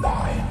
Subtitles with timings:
[0.00, 0.47] Why?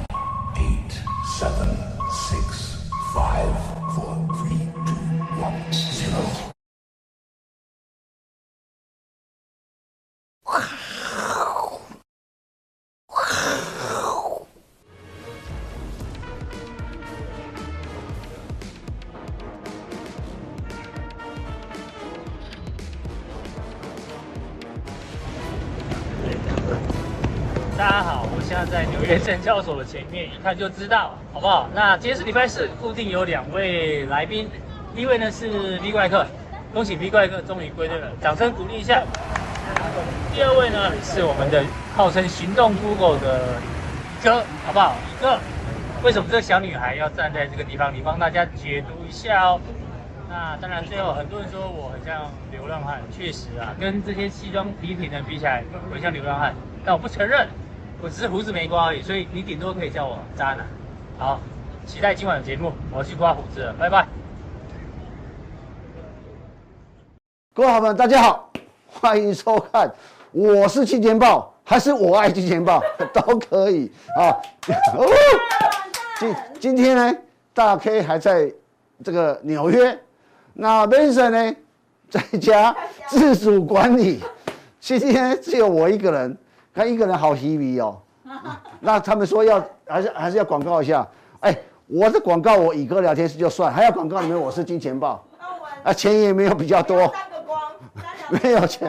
[29.08, 31.66] 在在纽约证交所的前面，一看就知道，好不好？
[31.74, 34.50] 那今天是礼拜四，固定有两位来宾，
[34.94, 36.26] 第一位呢是 V 怪客，
[36.74, 39.02] 恭喜 V 怪客终于归队了，掌声鼓励一下。
[40.34, 41.64] 第二位呢是我们的
[41.96, 43.40] 号称行动 Google 的
[44.22, 44.94] 哥，好不好？
[45.22, 45.38] 哥，
[46.02, 47.94] 为什么这个小女孩要站在这个地方？
[47.94, 49.60] 你帮大家解读一下哦。
[50.28, 56.54] 那当然，最后很多人说我很像流浪汉，确实啊，跟这些西装笔挺的比起来，我像流浪汉，
[56.84, 57.48] 但我不承认。
[58.00, 60.64] 我只是胡子没刮而已，所以你顶多可以叫我渣男。
[61.18, 61.40] 好，
[61.84, 64.06] 期待今晚的节目，我要去刮胡子了，拜拜。
[67.52, 68.52] 各位好朋友，大家好，
[68.86, 69.92] 欢迎收看。
[70.30, 72.80] 我是金钱豹，还是我爱金钱豹
[73.12, 74.30] 都可以啊。
[76.20, 77.18] 今今天呢，
[77.52, 78.48] 大 K 还在
[79.02, 79.98] 这个纽约，
[80.52, 81.56] 那 Vincent 呢
[82.08, 82.76] 在家
[83.08, 84.20] 自主管理。
[84.78, 86.38] 今天只有我一个人。
[86.78, 87.98] 他一个人好稀微哦，
[88.78, 91.04] 那他们说要还是还是要广告一下，
[91.40, 95.20] 哎，我的广告我以哥聊天室就算，还要广告里面我是金钱豹，
[95.82, 97.12] 啊钱也没有比较多，
[98.30, 98.88] 没有钱，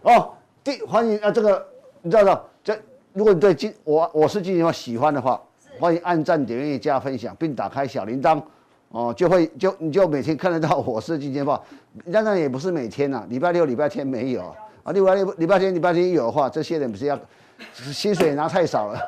[0.00, 0.30] 哦，
[0.64, 1.62] 第欢迎啊这个
[2.00, 2.74] 你知道的，这
[3.12, 5.38] 如果你对金我我是金钱豹喜欢的话，
[5.78, 8.40] 欢迎按赞点阅加分享并打开小铃铛，
[8.88, 11.62] 哦就会就你就每天看得到我是金钱豹，
[12.10, 14.56] 当然也不是每天呐、啊，礼拜六礼拜天没有。
[14.86, 17.18] 啊，礼拜六、礼拜天、礼拜天有的话，这些人不是要
[17.74, 19.00] 薪水拿太少了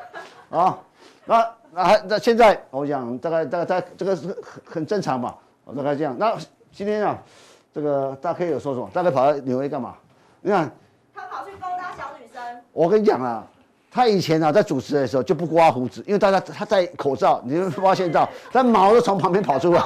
[0.49, 0.77] 啊？
[1.23, 5.33] 那那还那现在我讲大概大概大概这个是很很正常嘛，
[5.77, 6.13] 大概这样。
[6.19, 6.35] 那
[6.73, 7.17] 今天啊，
[7.73, 8.89] 这个大 K 有说什么？
[8.91, 9.95] 大 K 跑到纽约干嘛？
[10.41, 10.69] 你看，
[11.15, 12.41] 他跑去勾搭小女生。
[12.73, 13.47] 我跟你讲啊，
[13.89, 19.79] 他以前啊在主持的时候就不刮胡子，因为大家他戴口罩，你会发现到他毛都从旁边跑出来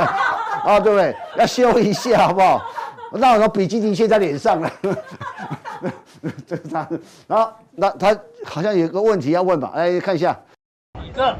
[0.63, 1.15] 啊，对不对？
[1.37, 2.59] 要修一下好不好？
[3.15, 4.71] 那我说比基尼贴在脸上了。
[6.47, 6.87] 这是他，
[7.27, 9.73] 然后那他好像有个问题要问吧？
[9.75, 10.39] 来看一下。
[11.03, 11.35] 宇哥，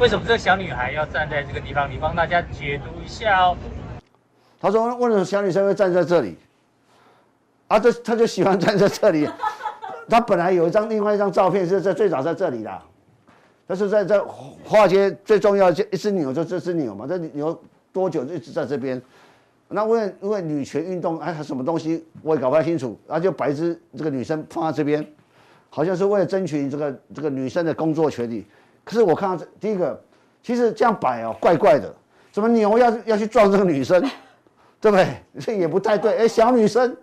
[0.00, 1.90] 为什么这小女孩要站在这个地方？
[1.90, 3.56] 你帮大家解读一下哦。
[4.62, 6.38] 他说：“为什么小女生会站在这里？
[7.68, 9.28] 啊，这他就喜欢站在这里。
[10.08, 12.82] 他本来有一张另外一张照片是在最早在这里的，
[13.66, 19.00] 但是在在华尔街最重要的一只牛就这只牛嘛，这牛多久就一直在这边。”
[19.68, 25.04] 那为因为女权运动，还什么东西我也搞不太清楚，然后就把一只这个女生放在这边，
[25.68, 28.46] 好像是为了争取这个这个女生的工作权利。
[28.84, 30.00] 可是我看到这第一个，
[30.42, 31.92] 其实这样摆哦，怪怪的，
[32.30, 34.00] 怎么牛要要去撞这个女生，
[34.80, 35.08] 对不对？
[35.40, 36.18] 这也不太对。
[36.18, 36.96] 哎，小女生，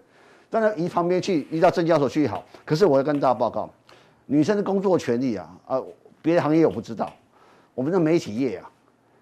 [0.49, 2.45] 当然移旁边去，移到证交所去好。
[2.63, 3.69] 可是我要跟大家报告，
[4.27, 5.81] 女生的工作权利啊，啊，
[6.21, 7.11] 别的行业我不知道，
[7.75, 8.70] 我们的媒体业啊。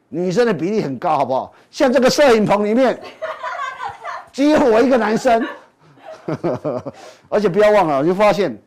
[0.09, 1.53] 女生的比例很高，好不好？
[1.71, 2.99] 像这个摄影棚里面，
[4.33, 5.47] 只有我一个男生，
[7.29, 8.57] 而且不要忘了，我就发现，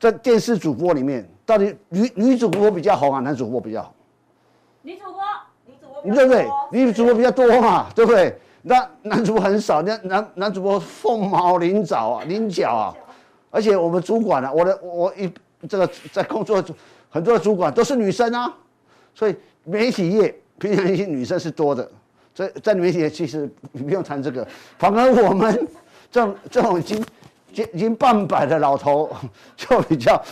[0.00, 3.94] 在电视主播里面，到底女女主播比较红啊，男主播比较好？
[4.82, 5.22] 女主播，
[5.64, 6.48] 女主播，对不对？
[6.72, 8.36] 女主播比较多嘛，对不对？
[8.62, 12.94] 那男主播很少，那男男主播凤毛麟角啊，麟角啊，
[13.50, 15.32] 而且我们主管啊，我的我一
[15.68, 16.62] 这个在工作
[17.08, 18.52] 很多的主管都是女生啊，
[19.14, 20.34] 所以媒体业。
[20.58, 21.90] 平常一些女生是多的，
[22.34, 24.46] 在在里面其实不用谈这个，
[24.78, 25.68] 反而我们
[26.10, 27.04] 这种这种已经
[27.72, 29.10] 已经半百的老头
[29.56, 30.22] 就比较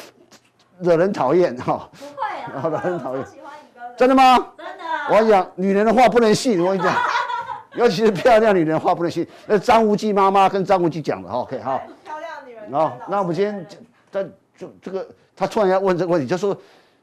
[0.81, 1.89] 惹人讨厌哈。
[1.99, 3.27] 不会啊，惹人讨厌。
[3.27, 3.95] 喜欢宇哥的。
[3.97, 4.37] 真的吗？
[4.57, 4.85] 真的。
[5.11, 6.61] 我跟你讲，女人的话不能信。
[6.63, 6.95] 我跟你讲，
[7.75, 9.27] 尤其是漂亮女人的话不能信。
[9.47, 11.83] 那张无忌妈妈跟张无忌讲的，OK 哈。
[12.05, 12.71] 漂亮女人。
[12.73, 13.67] 好，那我们今天
[14.11, 14.25] 在
[14.57, 16.57] 就这个，他突然要问这个问题，就说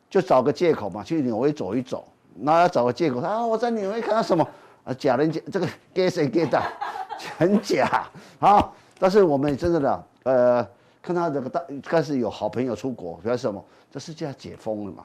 [0.09, 2.07] 就找个借口嘛，去纽约走一走。
[2.39, 4.47] 那要找个借口，啊，我在纽约看到什么
[4.83, 4.93] 啊？
[4.93, 6.61] 假人假这个 get 谁 get 到，
[7.37, 8.05] 很假
[8.39, 8.71] 啊！
[8.99, 10.67] 但是我们真的的，呃，
[11.01, 13.63] 看到这个大开始有好朋友出国，表示什么？
[13.91, 15.03] 这世界要解封了嘛？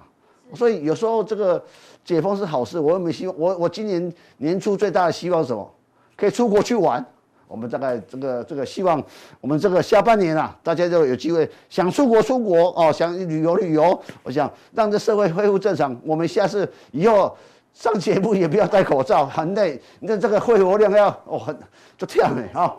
[0.55, 1.63] 所以有时候这个
[2.05, 2.79] 解封是好事。
[2.79, 5.71] 我又没希望，我我今年年初最大的希望是什么？
[6.17, 7.05] 可以出国去玩。
[7.53, 9.01] 我们大概这个这个希望，
[9.39, 14.03] 我们这个下半年啊，大家就有机会想出国出国哦，想旅游旅游。
[14.23, 15.95] 我想让这社会恢复正常。
[16.03, 17.37] 我们下次以后
[17.75, 19.79] 上节目也不要戴口罩，很累。
[20.01, 21.55] 你看这个肺活量要哦，很
[21.99, 22.75] 就这样哎啊，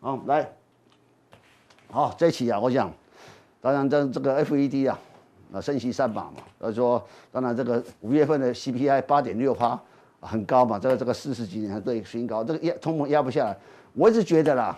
[0.00, 0.48] 好来，
[1.90, 2.92] 好这期啊，我想
[3.60, 4.96] 当然这这个 FED 啊，
[5.50, 9.76] 那升息三把嘛，所以说当然这个五月份的 CPI 八点六趴
[10.20, 13.58] 很高嘛，这个这个四十几年最新高，这个压通膨压不下来。
[13.94, 14.76] 我一直觉得啦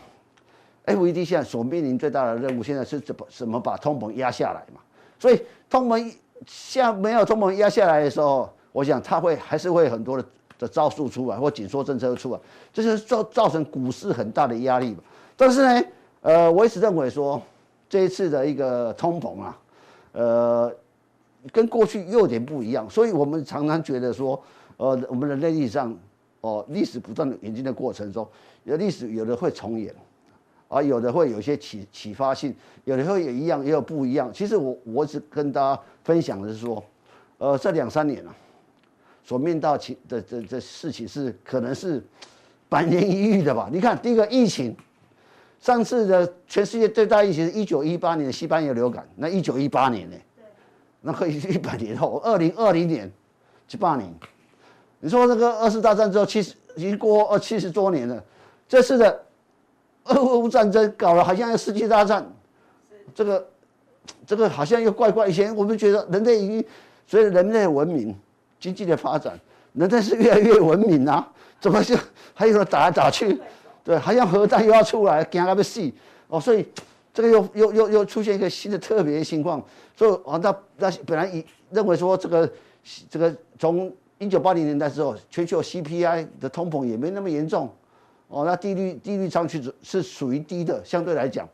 [0.87, 4.81] ，FED 现在所面临最大的任务，现在是怎么怎么把通膨压下来嘛？
[5.19, 5.41] 所以
[5.71, 6.13] 通膨
[6.47, 10.25] 像没有通膨压下来的时候，我想它会还是会很多的
[10.59, 12.41] 的招数出来，或紧缩政策出来，
[12.73, 14.99] 这是造造成股市很大的压力嘛。
[15.37, 15.87] 但是呢，
[16.23, 17.41] 呃，我一直认为说
[17.89, 19.59] 这一次的一个通膨啊，
[20.13, 20.73] 呃，
[21.53, 24.41] 跟过去又有点不一样，所以我们常常觉得说，
[24.77, 25.97] 呃，我们人类历史上，
[26.41, 28.27] 哦，历史不断的演进的过程中，
[28.65, 29.95] 有历史有的会重演，
[30.69, 34.31] 啊，有的会有一些启启发性，有的会也一样，也有不一样。
[34.33, 36.83] 其实我我只跟大家分享的是说，
[37.39, 38.35] 呃，这两三年啊，
[39.23, 42.03] 所面到其的这这事情是可能是
[42.69, 43.69] 百年一遇的吧。
[43.73, 44.77] 你看，第一个疫情。
[45.61, 50.17] 上次的全世界最大疫情是一九一八年的西班牙流感，那一九一八年呢？
[50.37, 50.45] 对，
[51.01, 53.11] 那可以一百年后，二零二零年，
[53.67, 54.13] 七八年。
[55.01, 58.23] 你说这个二次大战之后七十已经过二七十多年了，
[58.69, 59.25] 这次的
[60.05, 62.27] 俄乌战争搞了好像要世界大战，
[63.15, 63.47] 这个
[64.27, 65.29] 这个好像又怪怪。
[65.29, 66.65] 以前我们觉得人类已经
[67.07, 68.15] 随着人类文明、
[68.59, 69.39] 经济的发展，
[69.75, 71.27] 人类是越来越文明啊，
[71.61, 71.97] 怎么就
[72.35, 73.41] 还有打来打去？
[73.83, 75.93] 对，好像核弹又要出来，惊那么细
[76.29, 76.67] 哦，所以
[77.13, 79.63] 这个又又又又出现一个新的特别情况，
[79.95, 82.51] 所以啊，那那本来以认为说这个
[83.11, 87.71] 这个从一九八零年代之后，全球 CPI 的通膨也没那么严重
[88.29, 91.49] 哦，那利率利率上去是属于低的，相对来讲，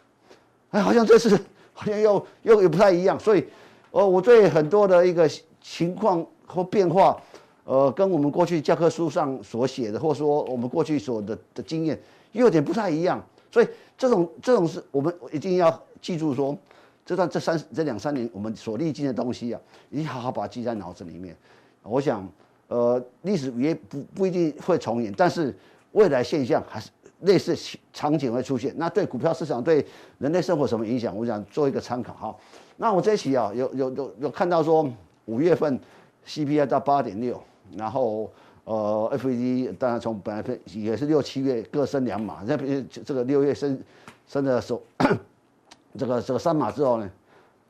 [0.71, 1.39] 哎，好像这次
[1.73, 3.45] 好像又又又不太一样，所以
[3.91, 5.31] 哦，我对很多的一个
[5.61, 7.21] 情况或变化，
[7.65, 12.01] 呃，跟我们过去教科书上所写的，或者说我们过去所的的经验。
[12.33, 13.21] 又有点不太一样，
[13.51, 13.67] 所以
[13.99, 16.57] 这种这种是我们一定要记住说，
[17.05, 21.37] 这段这三这两三年我们所历经的东西啊，一定好好把它记在脑子里面。
[21.83, 22.25] 我想，
[22.69, 25.53] 呃，历史也不不一定会重演，但是
[25.93, 26.91] 未来现象还是
[27.21, 27.57] 类似
[27.93, 28.75] 场景会出现。
[28.77, 29.85] 那对股票市场对
[30.19, 31.17] 人类生活什么影响？
[31.17, 32.37] 我想做一个参考哈。
[32.77, 34.91] 那我这期啊，有有有有看到说
[35.27, 35.79] 五月份
[36.27, 37.43] CPI 到八点六，
[37.77, 38.31] 然后。
[38.65, 42.57] 呃，FED 当然从本来也是六七月各升两码，那
[42.89, 43.83] 这个六月升
[44.29, 44.81] 升的时候，
[45.99, 47.11] 这个这个三码之后呢，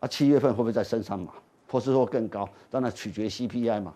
[0.01, 1.33] 啊七月份会不会再升三码，
[1.69, 2.47] 或是说更高？
[2.69, 3.95] 当然取决 CPI 嘛。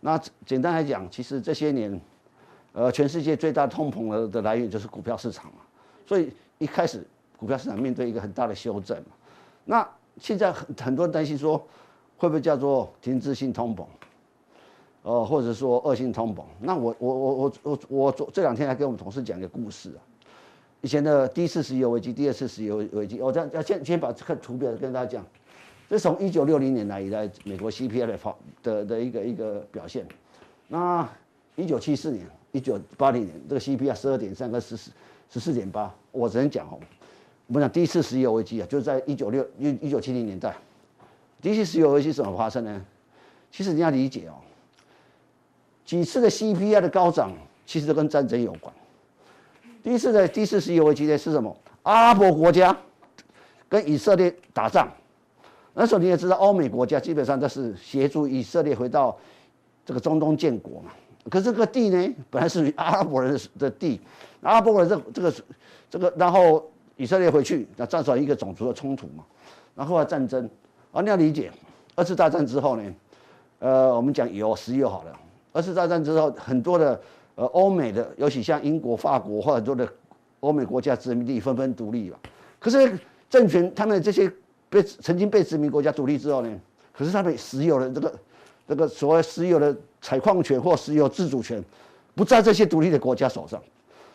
[0.00, 2.00] 那简单来讲，其实这些年，
[2.76, 5.60] 呃，全世界最大通膨的的来源就是股票市场嘛。
[6.06, 7.02] 所以一开始
[7.38, 9.16] 股票市场面对一个很大的修正嘛。
[9.64, 9.88] 那
[10.20, 11.56] 现在很很多人担心说，
[12.18, 13.86] 会不会叫做停滞性通膨？
[15.04, 19.98] 呃，或者说恶性通膨，那我我我我我我昨这两天还跟我们同事讲一个故事啊。
[20.82, 25.24] 以前的第一次石油危机，第二次石油危机，我这样要先先把这个图表跟大家讲。
[25.88, 28.18] 这从一九六零年来以来美国 CPI 的
[28.62, 30.06] 的的一个一个表现。
[30.68, 31.08] 那
[31.54, 32.26] 一九七四年、
[32.56, 34.90] 一九八零年，这个 CPI 十二点三跟十四
[35.30, 36.80] 十四点八，我只能讲哦，
[37.48, 40.56] 我们讲第一次石油危机啊，就是在一九六一一九七零年代，
[41.42, 42.82] 第一次石油危机怎么发生呢？
[43.50, 44.34] 其实你要理解哦。
[45.84, 47.30] 几次的 CPI 的高涨，
[47.66, 48.74] 其实都跟战争有关。
[49.82, 51.54] 第一次的第一次石油危机呢是什么？
[51.82, 52.76] 阿拉伯国家
[53.68, 54.88] 跟以色列打仗，
[55.74, 59.16] 那时候你也知道，欧美国家基本上都是协助以色列回到
[59.84, 60.90] 这个中东建国嘛。
[61.30, 64.00] 可是这个地呢，本来是阿拉伯人的地，
[64.42, 65.34] 阿拉伯人这这个
[65.90, 66.64] 这个，然后
[66.96, 69.24] 以色列回去，那造成一个种族的冲突嘛。
[69.74, 70.48] 然后后来战争，
[70.92, 71.50] 啊，你要理解，
[71.94, 72.94] 二次大战之后呢，
[73.58, 75.12] 呃，我们讲油石油好了。
[75.52, 77.00] 二次大战之后，很多的
[77.34, 79.88] 呃欧美的，尤其像英国、法国或很多的
[80.40, 82.18] 欧美国家殖民地纷纷独立了。
[82.58, 84.30] 可是政权他们这些
[84.68, 86.60] 被曾经被殖民国家独立之后呢，
[86.92, 88.14] 可是他们石油的这个
[88.68, 91.62] 这个所谓石油的采矿权或石油自主权，
[92.14, 93.62] 不在这些独立的国家手上，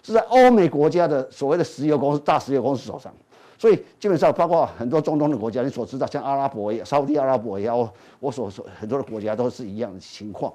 [0.04, 3.14] 是在欧美国家的所谓的石油公司、大石油公司手上。
[3.58, 10.52] 所以基本上包括很多中东的国家，你所知道像阿拉伯也、沙乌地阿拉伯也，我我所说很多的国家都是一样的情况。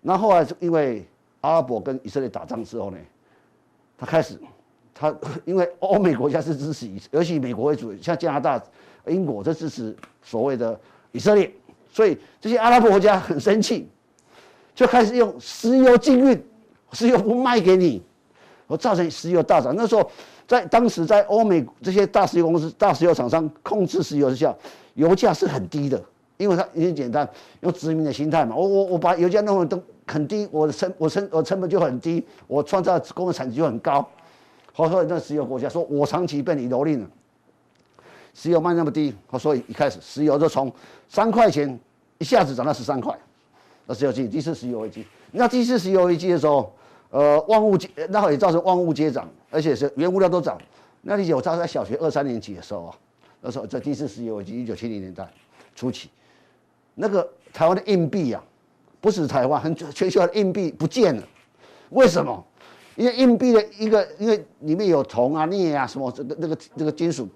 [0.00, 1.04] 那后来因为
[1.40, 2.98] 阿拉伯跟以色列打仗之后呢，
[3.98, 4.38] 他开始，
[4.94, 5.12] 他
[5.44, 8.62] 因为欧美国家是支持以，尤其以美国为主，像加拿大、
[9.08, 10.78] 英国都支持所谓的
[11.10, 11.52] 以色列，
[11.90, 13.88] 所以这些阿拉伯国家很生气，
[14.74, 16.44] 就开始用石油禁运，
[16.92, 18.02] 石油不卖给你，
[18.66, 19.74] 我造成石油大涨。
[19.76, 20.10] 那时候
[20.46, 24.54] 在当时在欧美这些大石油公司、大石油厂商控制石油之下，
[24.94, 26.02] 油价是很低的。
[26.38, 27.28] 因为它也很简单，
[27.60, 34.08] 用殖民的心态嘛，我我我把油价弄得都很低，我的成我成我成本就很低，我创造工业产值就很高。
[34.72, 37.06] 好，所以那石油国家说，我长期被你蹂躏了，
[38.34, 40.72] 石油卖那么低，所以一开始石油就从
[41.08, 41.78] 三块钱
[42.18, 43.16] 一下子涨到十三块，
[43.86, 45.06] 那石油危机，第一次石油危机。
[45.32, 46.72] 那第一次石油危机的时候，
[47.10, 50.58] 呃，万物皆，那也造成万物皆涨，而且是原物料都涨。
[51.02, 52.94] 那理解我，在小学二三年级的时候啊，
[53.40, 55.28] 那时候在第一次石油危机，一九七零年代
[55.74, 56.10] 初期，
[56.94, 58.42] 那个台湾的硬币啊，
[59.00, 61.22] 不止台湾，很全球的硬币不见了，
[61.90, 62.44] 为什么？
[62.96, 67.26] 因为硬币的一个，因为里面有铜啊、镍啊什么这个那个这个金属，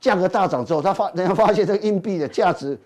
[0.00, 2.78] 价格大涨之后，他发人家发现这个硬币的价值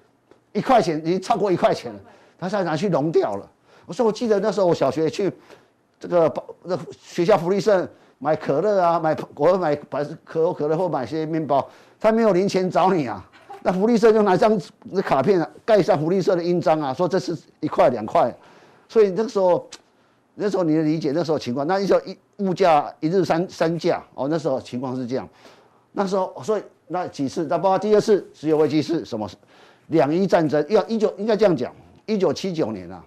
[0.52, 2.00] 一块钱已经超过一块钱了，
[2.38, 3.48] 他才拿去融掉了。
[3.86, 5.32] 我说我记得那时候我小学去
[5.98, 6.32] 这个
[6.64, 11.66] 那学校福利社买可乐啊，买我买百事可口可乐或买些面包，
[12.00, 13.24] 他没有零钱找你啊，
[13.62, 18.34] 那福利社就拿张那卡片啊盖上福利社的印章啊，说这是一块两块，
[18.88, 19.66] 所以那个时候。
[20.36, 25.28] 那时候你的理解，那时候情况，那时候一物价一日三三价哦，那时候情况是这样。
[25.92, 29.28] 那时候，所以那几次，那包括第二次石油危机是什么？
[29.88, 31.74] 两伊战争，要一九应该这样讲，
[32.06, 33.04] 一九七九年啊，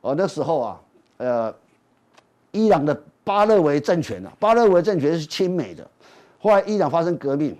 [0.00, 0.80] 哦那时候啊，
[1.18, 1.54] 呃，
[2.52, 5.86] 伊朗的巴勒维政权啊，巴勒维政权是亲美的，
[6.38, 7.56] 后来伊朗发生革命，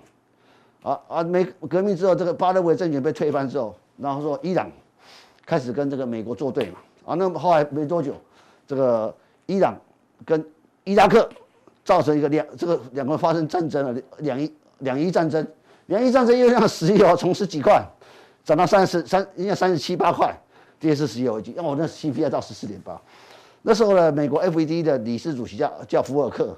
[0.81, 4.71] 啊啊，美革命之后，这个巴勒维政权被推翻之后，然后说伊朗
[5.45, 8.15] 开始跟这个美国作对嘛，啊，那么后来没多久。
[8.67, 9.11] 这个
[9.47, 9.75] 伊朗
[10.23, 10.45] 跟
[10.83, 11.27] 伊拉克
[11.83, 15.45] 造成一个两这个两个发生战争了，两伊两伊战争，
[15.87, 17.83] 两伊战争又让石油从十几块
[18.43, 20.35] 涨到三十三应该三十七八块，
[20.79, 21.53] 这也是石油危机。
[21.55, 22.99] 让我那 CPI 到十四点八，
[23.61, 26.57] 那时候呢，美国 FED 的理事主席叫叫福尔克，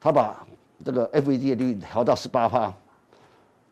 [0.00, 0.44] 他把
[0.84, 2.72] 这个 FED 的利率调到十八趴。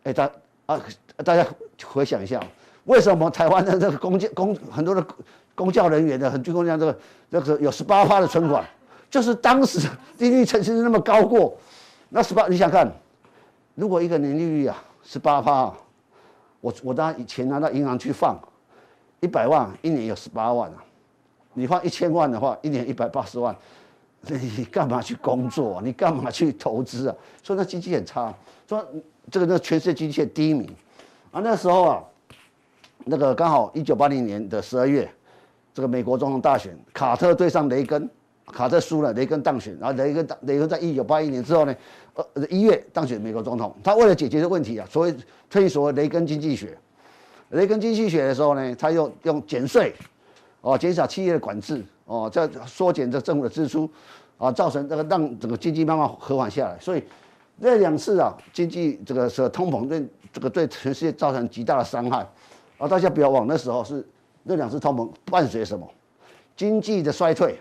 [0.04, 0.30] 哎，大
[0.66, 0.80] 啊
[1.24, 1.46] 大家
[1.84, 2.42] 回想一下，
[2.84, 5.06] 为什么台湾的这个公教公很多的？
[5.54, 6.96] 公教人员的很军工这个
[7.30, 8.64] 那个有十八趴的存款，
[9.10, 9.88] 就是当时
[10.18, 11.58] 利率曾经是那么高过，
[12.10, 12.88] 那十八你想看，
[13.78, 15.72] 如果一个年利率啊十八趴，
[16.60, 18.36] 我我当以前拿到银行去放
[19.20, 20.82] 一百万，一年有十八万啊，
[21.54, 23.56] 你放一千万的话，一年一百八十万，
[24.22, 25.80] 你干嘛去工作啊？
[25.84, 27.14] 你干嘛去投资啊？
[27.40, 28.34] 所以那经济很差，
[28.66, 28.84] 说
[29.30, 30.68] 这个那全世界经济很低迷
[31.30, 31.40] 啊。
[31.40, 32.02] 那时候啊，
[33.04, 35.08] 那个刚好一九八零年的十二月。
[35.72, 38.10] 这个美国总统大选，卡特对上雷根，
[38.46, 39.78] 卡特输了，雷根当选。
[39.78, 41.72] 然后雷根当雷根在一九八一年之后呢，
[42.34, 43.74] 呃，一月当选美国总统。
[43.82, 45.14] 他为了解决这个问题啊，所谓
[45.48, 46.76] 推行所谓雷根经济学。
[47.50, 49.94] 雷根经济学的时候呢，他又用减税，
[50.60, 53.88] 哦，减少企业的管制，哦，再缩减这政府的支出，
[54.36, 56.78] 啊，造成这个让整个经济慢慢和缓下来。
[56.80, 57.04] 所以
[57.56, 62.28] 那两次啊，经济这个是通膨对这个对全世界造成极大的伤害。
[62.78, 64.06] 啊，大家不要忘，那时候是。
[64.44, 65.86] 那两次通膨伴随什么？
[66.56, 67.60] 经济的衰退，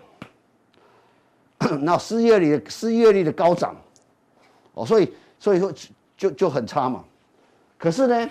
[1.82, 3.76] 那失业率失业率的高涨，
[4.78, 5.72] 哦，所以所以说
[6.16, 7.04] 就就很差嘛。
[7.76, 8.30] 可是呢，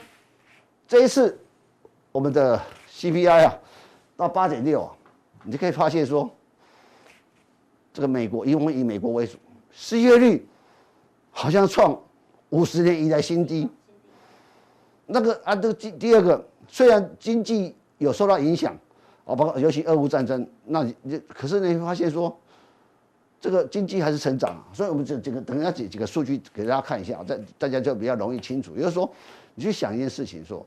[0.87, 1.37] 这一次
[2.11, 2.61] 我们的
[2.91, 3.57] CPI 啊
[4.15, 4.91] 到八点六啊，
[5.43, 6.29] 你就可以发现说，
[7.93, 9.37] 这个美国因为以美国为主，
[9.71, 10.47] 失业率
[11.31, 11.99] 好像创
[12.49, 13.69] 五十年以来新低。
[15.05, 17.75] 那个啊，这个第第二个，虽然经济。
[17.99, 18.77] 有受到影响，
[19.25, 22.39] 啊，包括尤其俄乌战争，那你可是你会发现说，
[23.39, 28.75] 这个经济还是成长啊，所以我们这这个等一下几几个数据给大家看一下，大大家就比较容易清楚。
[28.75, 29.09] 也就是说，
[29.55, 30.65] 你去想一件事情，说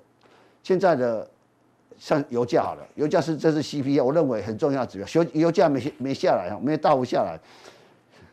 [0.62, 1.28] 现在的
[1.98, 7.38] 像油价好了，油价是这是 CPI，我认为很重要的指标，油油价没没下来啊，没有大幅下来，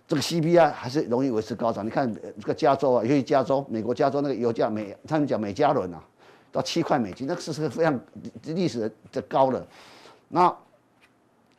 [0.08, 1.86] 这个 CPI 还是容易维持高涨。
[1.86, 6.04] 你看这个加州啊，尤其加州，美国加州那个油价每他们讲每加仑啊。
[6.50, 8.00] 到七块美金，那个是是个非常
[8.46, 9.68] 历史的高的。
[10.30, 10.52] 那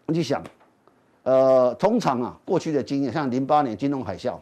[0.07, 0.43] 你去想，
[1.29, 4.33] 呃，通常啊，过去的经验，像零八年金融海啸，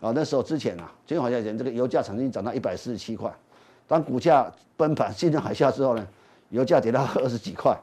[0.00, 3.30] 啊，那时候之前啊，金融海啸前，这个油价曾经涨到一百四十七块，
[3.86, 6.06] 当股价崩盘，金融海啸之后呢，
[6.48, 7.78] 油价跌到二十几块。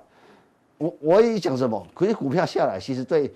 [0.79, 1.86] 我我也讲什么？
[1.93, 3.31] 可是股票下来，其实对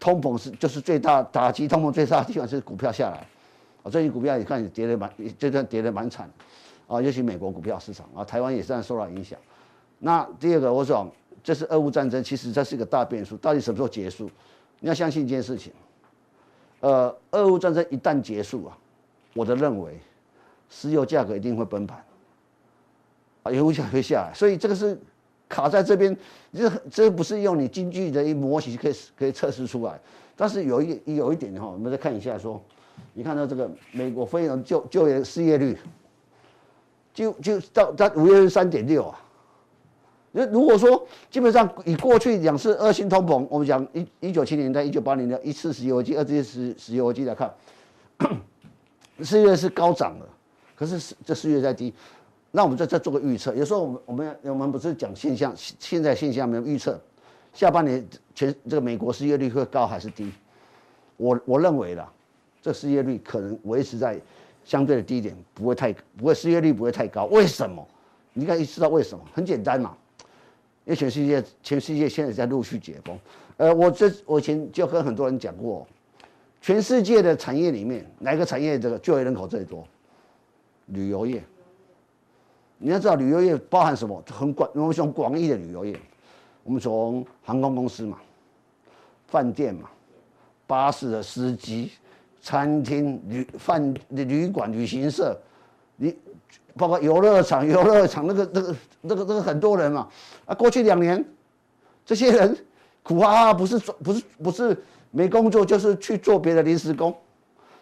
[0.00, 3.26] 通膨是就是最大打击通膨最大的地方是股票下来。
[3.82, 6.26] 啊，最近股票你看也跌得蛮，这段跌得蛮惨。
[6.86, 9.38] 啊，尤其美国股票市场啊，台湾也算受到影响。
[9.98, 11.06] 那第二个，我想
[11.48, 14.30] 这是俄乌战争，其实这是一个大变数，到底什么时候结束？
[14.80, 15.72] 你要相信一件事情，
[16.80, 18.76] 呃，俄乌战争一旦结束啊，
[19.32, 19.98] 我的认为，
[20.68, 22.04] 石油价格一定会崩盘，
[23.44, 24.34] 啊，油价会下来。
[24.34, 25.00] 所以这个是
[25.48, 26.14] 卡在这边，
[26.52, 29.98] 这这不是用你经济的一模型可以可以测试出来。
[30.36, 32.62] 但是有一有一点哈，我们再看一下说，
[33.14, 35.78] 你看到这个美国非农就就业失业率。
[37.14, 39.18] 就就到到五月份三点六啊，
[40.38, 47.52] 那如果说基本上以过去两次恶性通膨，我们讲一一九七零年代、一九八零年一次石油危机、二次石石油危机来看，
[49.20, 50.24] 失业是高涨的，
[50.76, 51.92] 可是这失业在低，
[52.52, 53.52] 那我们再再做个预测。
[53.52, 56.96] 有时候我们我们我们不是讲现象，现在现象没有预测，
[57.52, 60.30] 下半年全这个美国失业率会高还是低？
[61.16, 62.08] 我我认为啦，
[62.62, 64.20] 这失业率可能维持在
[64.64, 67.24] 相对的低点，不会太不会失业率不会太高。
[67.24, 67.84] 为什么？
[68.34, 69.24] 你应该知道为什么？
[69.34, 69.96] 很简单嘛，
[70.88, 73.18] 因为全世界全世界现在在陆续解封。
[73.58, 75.86] 呃，我这我以前就跟很多人讲过，
[76.62, 79.86] 全世界的产业里面，哪个产业这个就业人口最多？
[80.86, 81.44] 旅游业。
[82.78, 84.22] 你要知道旅游业包含什么？
[84.30, 85.94] 很广，我们从广义的旅游业，
[86.64, 88.18] 我们从航空公司嘛，
[89.26, 89.90] 饭店嘛，
[90.66, 91.90] 巴士的司机，
[92.40, 95.38] 餐厅、旅饭旅馆、旅行社，
[95.96, 96.16] 你
[96.78, 100.08] 包括游乐场、 游乐场那个那个那个那个很多人嘛。
[100.46, 101.22] 啊，过去两年，
[102.06, 102.56] 这些人。
[103.00, 104.76] 苦哈哈，不是做，不是不是
[105.10, 107.14] 没工作，就是去做别的临时工。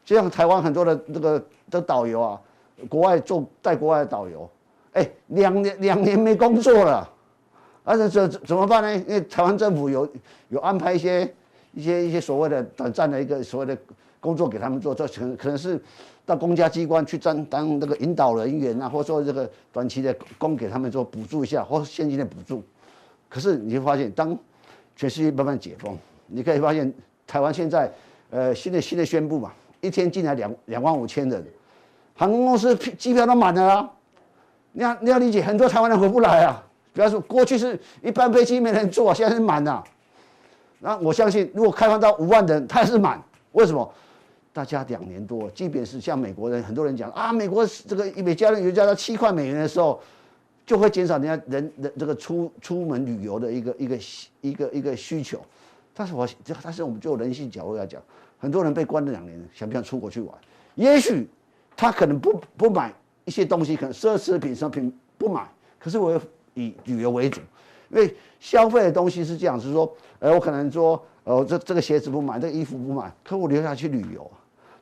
[0.05, 2.41] 就像台湾很多的那个的导游啊，
[2.89, 4.49] 国外做带国外的导游，
[4.93, 7.11] 哎，两年两年没工作了，
[7.83, 8.95] 而且这怎么办呢？
[9.09, 10.09] 因为台湾政府有
[10.49, 11.35] 有安排一些
[11.73, 13.77] 一些一些所谓的短暂的一个所谓的
[14.21, 15.83] 工作给他们做，这可能可能是
[16.27, 22.63] 到公家机关去当当那个引导人员啊，或者说这个短期的供给他们做补助一下，或现金的补助。
[23.29, 24.37] 可是你会发现当。
[24.99, 25.95] 全世界慢慢解封，
[26.27, 26.91] 你可以发现
[27.27, 27.93] 台湾现在，
[28.31, 29.53] 呃，新的新的宣布嘛，
[29.83, 31.47] 一天进来两两万五千人，
[32.15, 33.91] 航空公司机票都满了啊。
[34.73, 36.65] 你要你要理解，很多台湾人回不来啊。
[36.95, 39.85] 比方说，过去是一般飞机没人坐，现在是满了。
[40.79, 43.23] 那我相信，如果开放到五万人，它还是满。
[43.53, 43.93] 为什么？
[44.57, 50.01] 大家两年多，即便是像美国人，很多人讲啊，美国这个每家人油价到七块美元的时候。
[50.67, 53.97] 就会减少人家人人这个出出门旅游的一个一个
[54.41, 55.41] 一个一个需求，
[55.95, 58.03] 但是我这但是我们就人性角度来讲，
[58.37, 60.35] 很多人被关了两年，想不想出国去玩？
[60.75, 61.29] 也许
[61.77, 62.93] 他可能不不买
[63.25, 65.49] 一些东西，可能奢侈品商品不买，
[65.79, 66.21] 可是我要
[66.55, 67.41] 以旅游为主，
[67.91, 74.29] 因为消费的东西是这样，是说，呃，我可能说，呃，这这个鞋子不买，这个衣服不买，可我留下去旅游，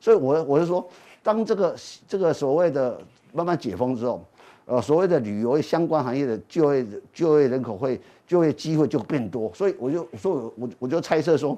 [0.05, 0.87] 所以我我是说，
[1.23, 1.75] 当这个
[2.07, 3.01] 这个所谓的
[3.33, 4.23] 慢慢解封之后。
[4.67, 11.55] 呃，所谓的旅游相关行业的就业就业人口会就业机会就变多，所以我就所以我我就猜测说，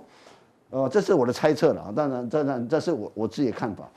[0.69, 3.89] 呃，这是我的猜测了，当然当然这是我我自己的看法，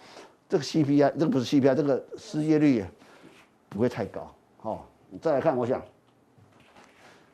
[0.48, 2.84] 这个 CPI 这个不是 CPI，这个失业率
[3.68, 4.32] 不会太高。
[4.58, 4.78] 好、哦，
[5.20, 5.82] 再来看，我想，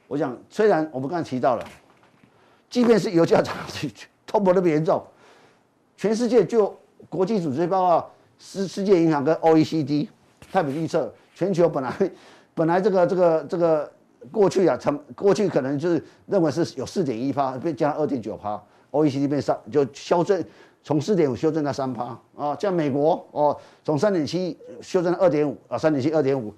[0.09, 1.69] 我想虽然我们刚才提到了，
[2.71, 3.55] 即便是油价涨，
[4.27, 5.05] 通膨那么严重，
[5.99, 6.75] 全世界就
[7.09, 10.09] 国际组织包括世世界银行跟 OECD，
[10.53, 11.13] 他们预测。
[11.35, 11.93] 全球本来
[12.55, 13.93] 本来这个这个这个
[14.33, 18.59] 过去啊，成过去可能就是认为是有四点一趴，变降二点九趴
[18.91, 20.43] ，OECD 变三就修正，
[20.83, 23.55] 从四点五修正到三趴啊，像美国哦，
[23.85, 26.51] 从三点七修正到二点五啊，三点七二点五，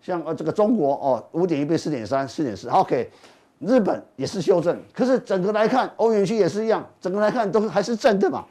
[0.00, 3.10] 像呃这个中国哦，五点一变四点三四点四，OK，
[3.58, 8.42] 日本也是修正，可是整个来看，欧元区也是一样，整个来看都还是正的嘛，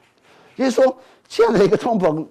[0.55, 0.95] 也就是说
[1.35, 2.23] 这样的一个通膨。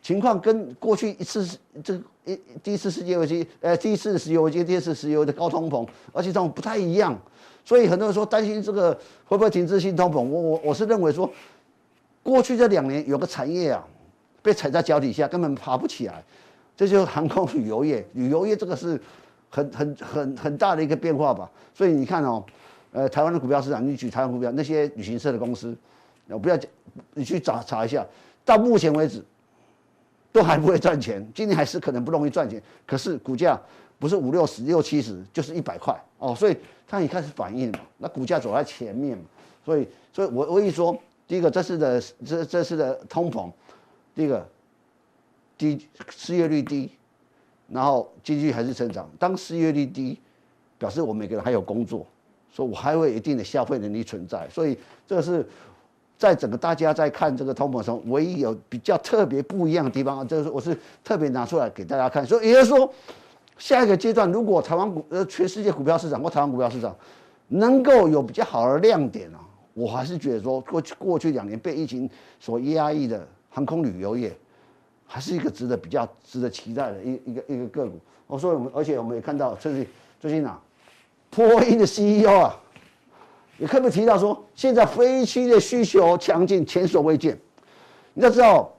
[0.00, 1.46] 情况跟过去一次
[1.84, 7.18] 这一第一次世界危机，呃，第一次石油危机，第二次石油的高通膨，而且这种不太一样，
[7.62, 8.94] 所以很多人说担心这个
[9.26, 10.22] 会不会停滞性通膨。
[10.22, 11.30] 我我我是认为说，
[12.22, 13.86] 过去这两年有个产业啊，
[14.40, 16.24] 被踩在脚底下，根本爬不起来，
[16.74, 18.06] 这就是航空旅游业。
[18.14, 18.98] 旅游业这个是
[19.50, 21.50] 很很很很大的一个变化吧。
[21.74, 22.42] 所以你看哦，
[22.92, 25.76] 呃，台湾的股票市场，你举台湾股票那些旅行社的公司，
[26.28, 26.70] 我不要讲，
[27.14, 28.06] 你去找查一下，
[28.48, 29.22] 到目前为止。
[30.30, 32.62] 都还不会赚钱，今年还是可能不容易赚钱。
[32.86, 33.58] 可是股价
[33.98, 36.56] 不是五六十、六七十，就是一百块哦，所以
[36.86, 37.80] 它已经开始反应嘛。
[37.96, 39.24] 那股价走在前面嘛，
[39.64, 43.50] 所以，所以我我一说，第一个这次的这这次的通膨，
[44.14, 44.46] 第一个
[45.56, 46.90] 低失业率低，
[47.66, 49.10] 然后经济还是成长。
[49.18, 50.20] 当失业率低，
[50.76, 52.06] 表示我每个人还有工作，
[52.52, 54.46] 所以我还会有一定的消费能力存在。
[54.50, 55.44] 所以这是。
[56.18, 62.26] 在整个大家在看这个通膨中，唯一有比较特别不一样的地方，就是我是特别拿出来给大家看。
[62.26, 62.92] 所以也就是说，
[63.56, 66.94] 下一个阶段，如果台湾股呃全世界股票市场或台湾股票市场
[67.46, 69.38] 能够有比较好的亮点啊，
[69.74, 74.36] 我还是觉得说过去过去两年被疫情所压抑的航空旅游业，
[75.06, 77.96] 还是一个值得比较值得期待的一一个一个个股。
[78.26, 79.86] 我说我们而且我们也看到最近
[80.18, 80.60] 最近啊，
[81.30, 82.60] 波音的 CEO 啊。
[83.58, 87.38] 也可不可以提到说，现在飞机的需求强劲，前所未见。
[88.14, 88.72] 你要知道，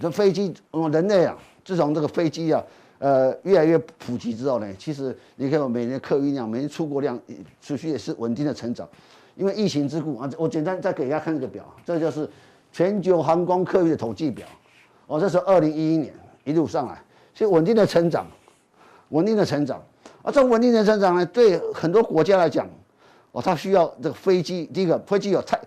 [0.00, 2.62] 这飞机，我嗯，人类啊，自从这个飞机啊，
[2.98, 7.18] 呃，越来越普及之后呢，其实你看，我每年客运量、每年出国量，
[7.60, 8.88] 持续也是稳定的成长。
[9.36, 12.28] 因为疫情之故啊，我简单再给大家看这个表，这就是
[12.72, 14.46] 全球航空客运的统计表。
[15.06, 16.12] 哦，这是二零一一年，
[16.44, 17.00] 一路上来，
[17.34, 18.26] 是稳定的成长，
[19.10, 19.80] 稳定的成长。
[20.22, 22.68] 而这稳定的成长呢，对很多国家来讲，
[23.36, 25.60] 哦，它需要这个飞机，第一个飞机有太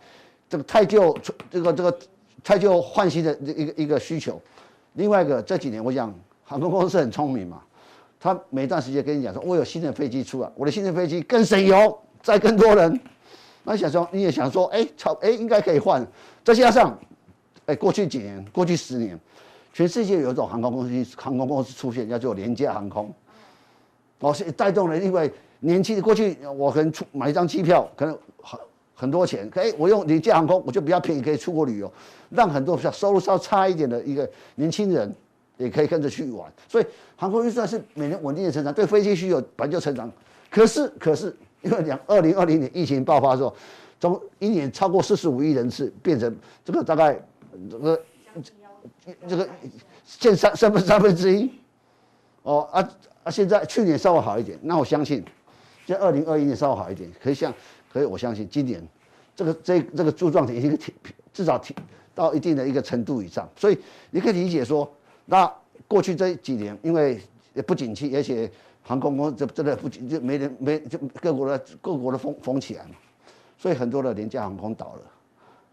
[0.49, 1.15] 这个太旧
[1.51, 1.99] 这个这个
[2.43, 4.41] 太旧换新的一个一个需求。
[4.93, 6.11] 另外一个这几年我讲
[6.43, 7.61] 航空公司很聪明嘛，
[8.19, 12.99] 他每段时间跟你讲说，我有新的飞机出来，我的新的飞机更省油，载更多人。
[13.63, 16.03] 那想说你也想说，哎，超哎应该可以换。
[16.43, 16.97] 再加上，
[17.67, 19.19] 哎过去几年，过去十年，
[19.73, 23.13] 全世界有一种航空公司航空公司出现，叫做廉价航空。
[24.21, 28.59] 哦，是带动了，因为年轻的过去，我可能出买一张机票，可能很
[28.95, 31.91] 很多钱，可以我用廉价航空，我就比较便宜，可以出国旅游，
[32.29, 35.13] 让很多比较收入稍差一点的一个年轻人
[35.57, 36.49] 也可以跟着去玩。
[36.67, 36.85] 所以
[37.17, 40.09] 航空预算是每年稳定的成长，对飞机需求本来就成长。
[40.49, 43.53] 可是可是，因为两二零二零年疫情爆发的时候，
[43.99, 47.19] 从一年超过四十五亿人次变成这个大概
[47.69, 48.01] 这个
[49.27, 49.49] 这个
[50.05, 51.51] 现三三分三分之一，
[52.43, 52.89] 哦啊。
[53.21, 55.21] 啊，现在去年稍微好一点，那我相信，
[55.93, 57.51] 在二零二一年稍微好一点，可以像，
[57.91, 58.85] 可以我相信今年，
[59.35, 60.93] 这个这这个柱状体已经提
[61.33, 61.75] 至少提
[62.13, 63.77] 到一定的一个程度以上，所以
[64.11, 64.87] 你可以理解说，
[65.25, 65.51] 那
[65.87, 67.19] 过去这几年因为
[67.53, 68.51] 也不景气，而且
[68.83, 72.91] 航空公司这真的不景，就没人没就各国的各国的封封起来嘛，
[73.57, 75.01] 所以很多的廉价航空倒了，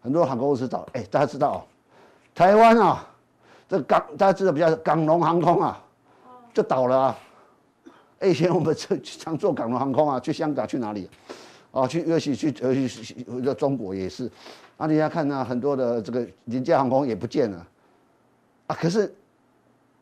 [0.01, 1.59] 很多航空公司倒了，哎，大家知道哦，
[2.35, 3.07] 台湾啊，
[3.69, 5.83] 这港大家知道比较港龙航空啊，
[6.55, 7.19] 就倒了啊。
[8.23, 11.09] 以前我们常常坐港龙航空啊，去香港去哪里？
[11.71, 14.31] 啊，去尤其去呃去中国也是，
[14.79, 17.67] 啊，你要看啊，很多的这个廉价航空也不见了，
[18.69, 19.15] 啊，可是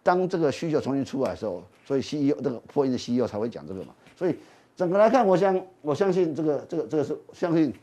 [0.02, 3.88] 当这个需求重新出来的时候，所以 CEO 这个波音的 CEO 才会讲这个嘛。
[4.16, 4.36] 所以
[4.76, 7.74] 整个来看，我相我相信这个这个这个是相信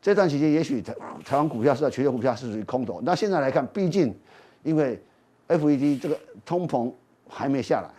[0.00, 3.00] 这段期间，也许台台湾股票是在全球股票是属于空头。
[3.02, 4.14] 那现在来看，毕竟
[4.62, 5.02] 因为
[5.48, 6.92] FED 这个通膨
[7.28, 7.90] 还没下来。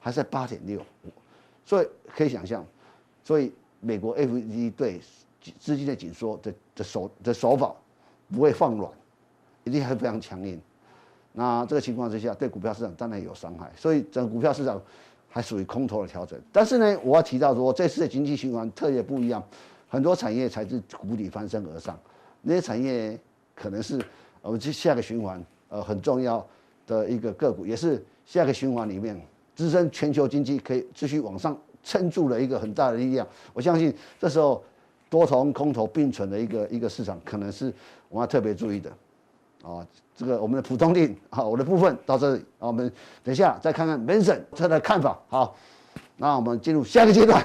[0.00, 0.80] 还在八点六，
[1.64, 1.86] 所以
[2.16, 2.66] 可以想象，
[3.22, 4.98] 所以美国 FED 对
[5.58, 7.72] 资金的紧缩的的手的手法
[8.32, 8.90] 不会放软，
[9.64, 10.60] 一定还非常强硬。
[11.32, 14.82] 那这个情况之下，对股票市场当然有伤害，所以整个股票市场
[15.28, 16.36] 还属于空头的调整。
[16.50, 19.40] 但是呢，我要提到说，这次的经济循环特别不一样，
[19.88, 21.96] 很多产业才是谷底翻身而上，
[22.42, 23.16] 那些产业
[23.54, 24.02] 可能是
[24.40, 26.44] 我们这下个循环呃很重要
[26.86, 29.20] 的一个个股，也是下个循环里面。
[29.60, 34.64] 支撑全球经济可以继续往上撑住了一个很大的力量，我相信这时候
[35.10, 37.70] 多头空头并存的一个一个市场，可能是
[38.08, 38.90] 我们要特别注意的，
[39.62, 42.90] 啊，这个我们的普通定，好，我的部分到这里，啊，我们
[43.22, 45.54] 等一下再看看 manson 他的看法，好，
[46.16, 47.44] 那我们进入下一个阶段。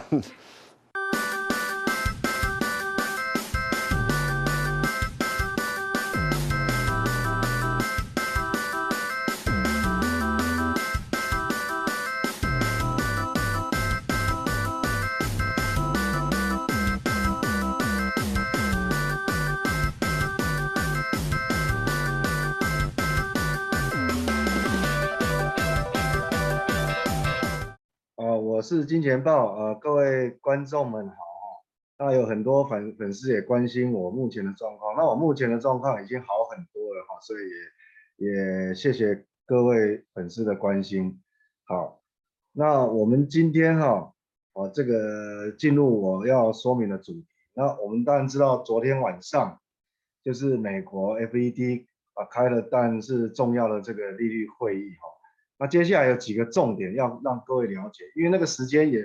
[28.85, 31.19] 金钱豹，呃，各位观众们好哈。
[31.97, 37.41] 那有很多粉粉丝也关心我目前的状况，那我目前的状况已经好很多了哈，所以
[38.17, 38.27] 也
[38.67, 41.21] 也谢谢各位粉丝的关心。
[41.63, 42.01] 好，
[42.51, 44.13] 那我们今天哈，
[44.53, 47.25] 啊，这个进入我要说明的主题。
[47.53, 49.59] 那我们当然知道，昨天晚上
[50.23, 55.14] 就是美国 FED 啊开了，但是重要的这个利率会议哈。
[55.57, 59.01] 那接下来有几个重点要让各位了解，因为那个时间也，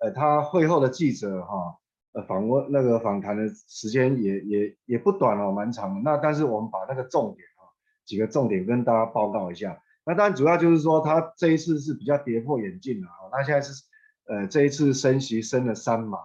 [0.00, 1.78] 呃，他会后的记者哈，
[2.12, 6.00] 呃，访问那个访谈的时间也也也不短哦，蛮长的。
[6.00, 7.62] 那但是我们把那个重点啊，
[8.04, 9.80] 几个重点跟大家报告一下。
[10.04, 13.30] 那当然主要就是说，他这一次是比较跌破眼镜了啊。
[13.30, 13.84] 他现在是，
[14.26, 16.18] 呃，这一次升息升了三码。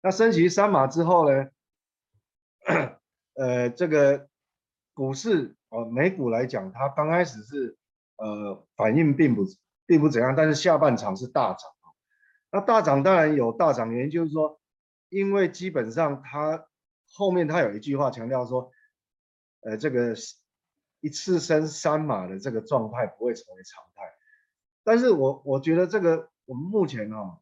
[0.00, 1.48] 那升息三码之后呢，
[3.36, 4.26] 呃，这个
[4.94, 7.76] 股市哦，美股来讲，它刚开始是。
[8.22, 9.42] 呃，反应并不
[9.84, 11.68] 并不怎样，但是下半场是大涨。
[12.52, 14.60] 那大涨当然有大涨原因，就是说，
[15.08, 16.66] 因为基本上他
[17.12, 18.70] 后面他有一句话强调说，
[19.62, 20.14] 呃，这个
[21.00, 24.04] 一次升三码的这个状态不会成为常态。
[24.84, 27.40] 但是我我觉得这个我们目前哈，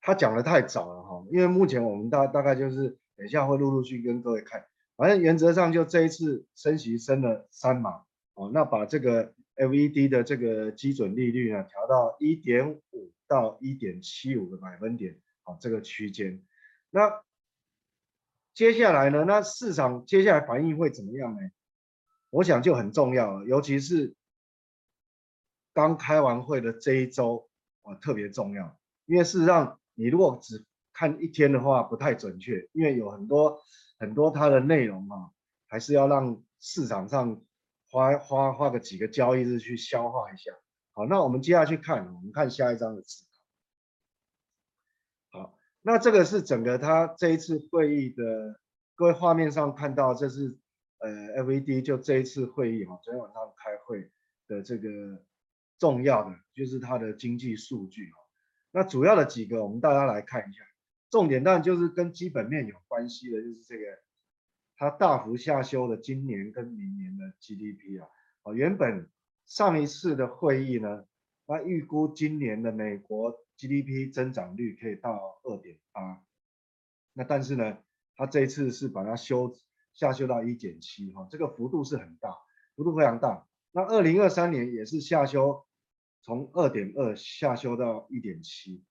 [0.00, 9.34] 他讲的太早了哈，因为目前我们大大概就是等一下会陆陆续续跟各位看，反正原则上就这一次升息升了三码，哦，那把这个。
[9.60, 16.42] FED 的这个基准利率呢，调到一点五到一点七五个百分点，好，这个区间。
[16.88, 17.22] 那
[18.54, 19.24] 接下来呢？
[19.26, 21.40] 那市场接下来反应会怎么样呢？
[22.30, 24.14] 我想就很重要了，尤其是
[25.74, 27.48] 刚开完会的这一周
[27.82, 33.60] 啊特别重要，因为事实上你如果只看一天的话不太准确，因为有很多
[33.98, 35.30] 很多它的内容啊，
[35.68, 37.40] 还是要让市场上
[37.90, 40.52] 花花花个几个交易日去消化一下。
[40.92, 43.24] 好，那我们接下去看，我们看下一张的字。
[45.30, 48.60] 好，那这个是整个他这一次会议的，
[48.94, 50.58] 各位画面上看到，这是
[50.98, 51.10] 呃
[51.44, 54.10] FED 就这一次会议哈，昨天晚上开会
[54.46, 54.88] 的这个
[55.78, 58.18] 重要的就是它的经济数据哈。
[58.72, 60.62] 那主要的几个，我们大家来看一下，
[61.10, 63.84] 重点当然就是跟基本面有关系的，就是这个
[64.80, 68.08] 它大幅下修的今年跟明年的 GDP 啊，
[68.42, 69.08] 哦，原本。
[69.46, 71.04] 上一次的会议呢，
[71.44, 76.22] 他预估今年的美国 GDP 增长率可以到二点八，
[77.14, 77.78] 那但是呢，
[78.14, 79.52] 他这一次是把它修
[79.92, 82.38] 下修到一点七，哈，这个幅度是很大，
[82.76, 83.44] 幅度非常大。
[83.72, 85.66] 那二零二三年也是下修，
[86.22, 88.84] 从二点二下修到一点七，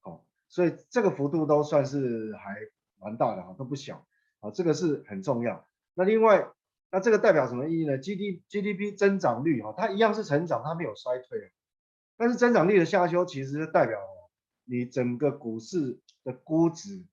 [0.00, 2.56] 好，所以这个幅度都算是还
[2.98, 4.08] 蛮大的哈，都不小，
[4.50, 5.66] 这个是很重要。
[5.94, 6.50] 那另外。
[6.88, 11.52] 那这个代表什么意义呢？G D G D P 增长率哈，它一样是成长，它没有衰退，
[12.16, 13.98] 但是增长率的下修，其实代表
[14.64, 17.04] 你整个股市的估值，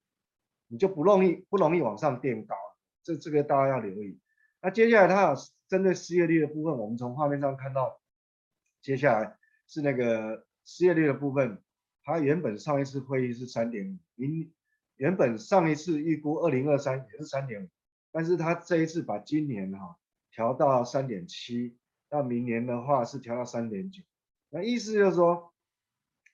[0.68, 2.56] 你就不容易不容易往上垫高，
[3.04, 4.20] 这这个大家要留意。
[4.62, 5.36] 那接下来它
[5.68, 8.00] 针对失业率的部分，我们从画面上看到，
[8.80, 11.62] 接下来是那个失业率的部分，
[12.04, 14.50] 它原本上一次会议是三点五，原
[14.98, 17.70] 原本上一次预估二零二三也是三点五。
[18.12, 19.98] 但是他这一次把今年哈
[20.30, 21.76] 调到三点七，
[22.10, 24.04] 到明年的话是调到三点九，
[24.50, 25.52] 那意思就是说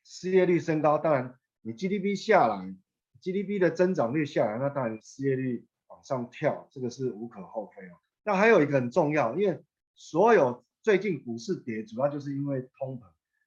[0.03, 2.75] 失业率升高，当然你 GDP 下来
[3.21, 7.97] ，GDP 的增长率下来，那当然失业率往上跳，这个是无可厚非哦。
[8.25, 9.63] 那还有一个很重要，因为
[9.95, 13.03] 所有最近股市跌，主要就是因为通膨。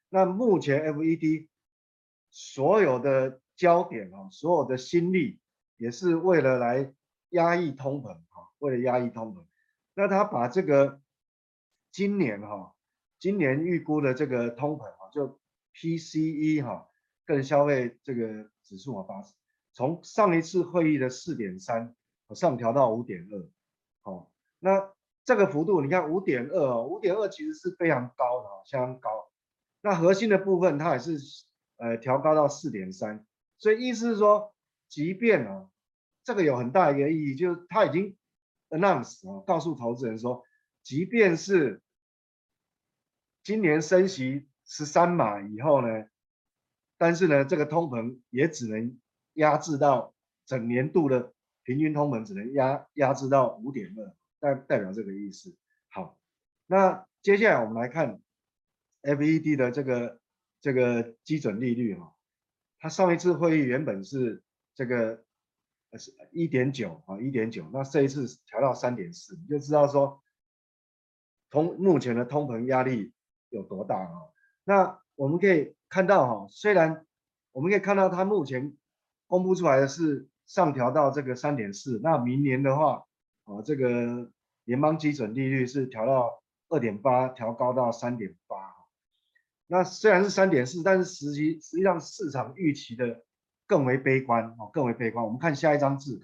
[0.08, 1.48] 那目前 FED
[2.30, 5.40] 所有的焦点啊，所有的心力
[5.76, 6.92] 也是为了来。
[7.32, 9.42] 压抑通膨哈，为了压抑通膨，
[9.94, 11.00] 那他把这个
[11.90, 12.74] 今年哈，
[13.18, 15.40] 今年预估的这个通膨哈，就
[15.74, 16.90] PCE 哈，
[17.24, 19.32] 个人消费这个指数啊，八十
[19.72, 21.96] 从上一次会议的四点三
[22.34, 23.48] 上调到五点二，
[24.02, 24.92] 好，那
[25.24, 29.30] 这个幅度你看五点二哦，五点二其实是非常高的啊，相当高。
[29.80, 31.16] 那核心的部分它也是
[31.78, 33.24] 呃调高到四点三，
[33.62, 34.52] 所以意思是说，
[34.88, 35.68] 即便啊。
[36.24, 38.16] 这个有很大一个意义，就是他已经
[38.68, 40.44] announce 啊，告诉投资人说，
[40.84, 41.82] 即便是
[43.42, 46.06] 今年升息十三码以后呢，
[46.96, 49.00] 但是呢，这个通膨也只能
[49.32, 50.14] 压制到
[50.46, 55.56] 整年度的平均通膨只能压压制到五点二，代代表这个意思。
[55.90, 56.16] 好，
[56.66, 58.22] 那接下来我们来看
[59.02, 60.20] FED 的这个
[60.60, 62.11] 这个基准利率哈，
[62.82, 64.42] 他上一次会议原本是
[64.74, 65.24] 这个。
[65.98, 70.22] 是一点九啊，一点九，那这一次调到三点四，你就知道说，
[71.50, 73.12] 通目前的通膨压力
[73.50, 74.10] 有多大啊？
[74.64, 77.04] 那我们可以看到哈，虽然
[77.52, 78.74] 我们可以看到它目前
[79.26, 83.04] 公布出来的是上调到这个三点四，那明年的话，
[83.44, 84.32] 啊，这个
[84.64, 88.71] 联邦基准利率是调到二点八，调高到三点八。
[89.72, 93.22] 那虽然是三点四，但是实际实际上市场预期的。
[93.64, 95.24] 更为悲观哦，更为悲观。
[95.24, 96.20] 我们看下一张字。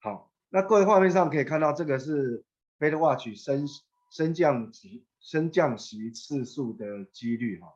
[0.00, 2.42] 好，那各位画面上可以看到，这个是
[2.78, 3.66] Fed Watch 升
[4.10, 7.68] 升降级升降息次数的几率哈。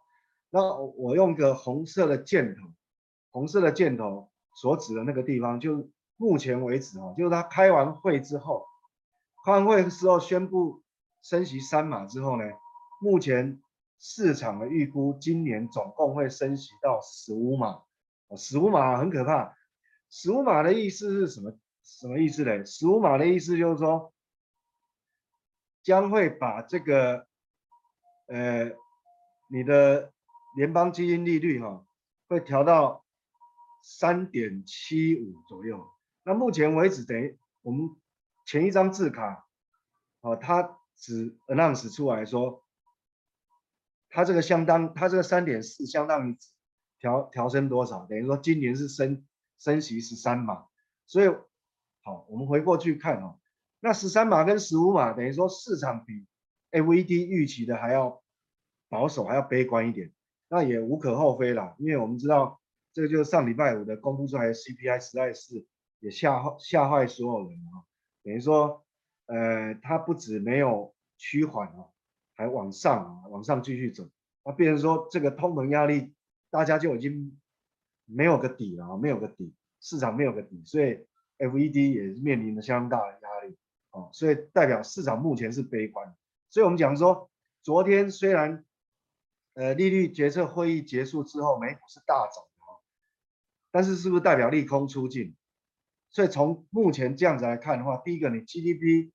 [0.48, 2.62] 那我用个红色的箭头，
[3.30, 8.64] 红色的箭头所指的那个地方，就目前为止哈，就是他开完会之后，
[9.44, 10.82] 开完会的时候宣布
[11.20, 12.44] 升息三码之后呢，
[13.02, 13.60] 目前。
[13.98, 17.82] 市场的预估，今年总共会升息到十五码，
[18.36, 19.56] 十五码很可怕。
[20.10, 21.58] 十五码的意思是什么？
[21.82, 22.66] 什么意思呢？
[22.66, 24.12] 十五码的意思就是说，
[25.82, 27.26] 将会把这个，
[28.26, 28.72] 呃，
[29.48, 30.12] 你的
[30.56, 31.86] 联邦基金利率哈，
[32.28, 33.04] 会调到
[33.82, 35.86] 三点七五左右。
[36.24, 37.88] 那目前为止，等于我们
[38.44, 39.46] 前一张字卡，
[40.20, 42.65] 哦，它只 announce 出来说。
[44.16, 46.38] 它这个相当，它这个三点四相当于
[46.98, 48.06] 调调升多少？
[48.06, 49.26] 等于说今年是升
[49.58, 50.64] 升息十三码，
[51.06, 51.28] 所以
[52.02, 53.38] 好，我们回过去看哦，
[53.78, 56.26] 那十三码跟十五码等于说市场比
[56.70, 58.22] FED 预期的还要
[58.88, 60.10] 保守，还要悲观一点，
[60.48, 62.58] 那也无可厚非啦，因为我们知道
[62.94, 65.66] 这个就是上礼拜五的公布出来的 CPI 实在是
[66.00, 67.84] 也吓吓坏所有人啊，
[68.24, 68.82] 等于说
[69.26, 71.90] 呃它不止没有趋缓哦。
[72.36, 74.08] 还往上往上继续走，
[74.44, 76.14] 那变成说这个通膨压力，
[76.50, 77.36] 大家就已经
[78.04, 81.06] 没有个底了啊，没有个底，市场没有个底，所以
[81.38, 83.56] FED 也面临着相当大的压力
[83.90, 86.14] 啊，所以代表市场目前是悲观，
[86.50, 87.30] 所以我们讲说，
[87.62, 88.64] 昨天虽然
[89.54, 92.82] 呃利率决策会议结束之后，美股是大涨的，
[93.70, 95.34] 但是是不是代表利空出尽？
[96.10, 99.10] 所以从目前这样子来看的话，第一个，你 GDP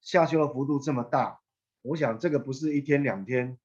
[0.00, 1.39] 下修的幅度这么大，
[1.82, 3.58] 我想这个不是一天两天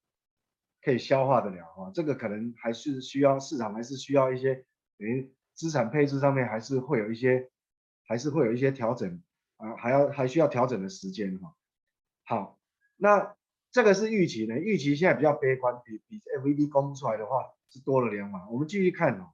[0.81, 4.55] 可以消化得了啊，这个可能还是需要市场还是需要一些，
[4.97, 7.49] 等于资产配置上面还是会有一些，
[8.07, 9.21] 还是会有一些调整
[9.57, 11.55] 啊，还要还需要调整的时间哈。
[12.23, 12.59] 好，
[12.95, 13.35] 那
[13.71, 18.47] 这个是预期呢，预期现在比较悲观，比比 FED 公布出来的话是多了两码。
[18.49, 19.33] 我们继续看哦，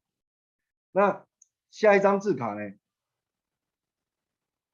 [0.92, 1.26] 那
[1.70, 2.74] 下一张字卡呢？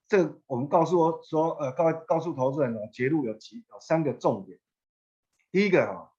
[0.08, 4.58] 这个我们告诉我说，呃，告告诉投资人呢，结论有几有三个重点。
[5.52, 6.14] 第一个哈，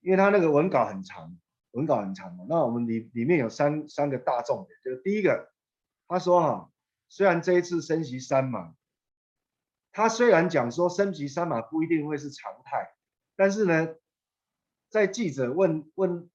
[0.00, 1.38] 因为他那个文稿很长，
[1.72, 5.52] 文稿很长嘛，那我们里里面有三三个大重点，就是第一个，
[6.08, 6.70] 他说哈，
[7.08, 8.74] 虽然这一次升级三码，
[9.92, 12.94] 他虽然讲说升级三码不一定会是常态，
[13.36, 13.94] 但是呢，
[14.88, 16.30] 在记者问问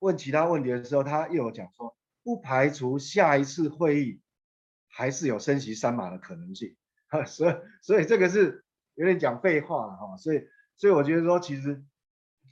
[0.00, 4.20] 问其他问题的时候，他又有讲说，不排除下一次会议。
[4.98, 6.74] 还是有升息三码的可能性，
[7.06, 8.64] 哈，所以所以这个是
[8.96, 10.42] 有点讲废话了哈，所以
[10.74, 11.84] 所以我觉得说，其实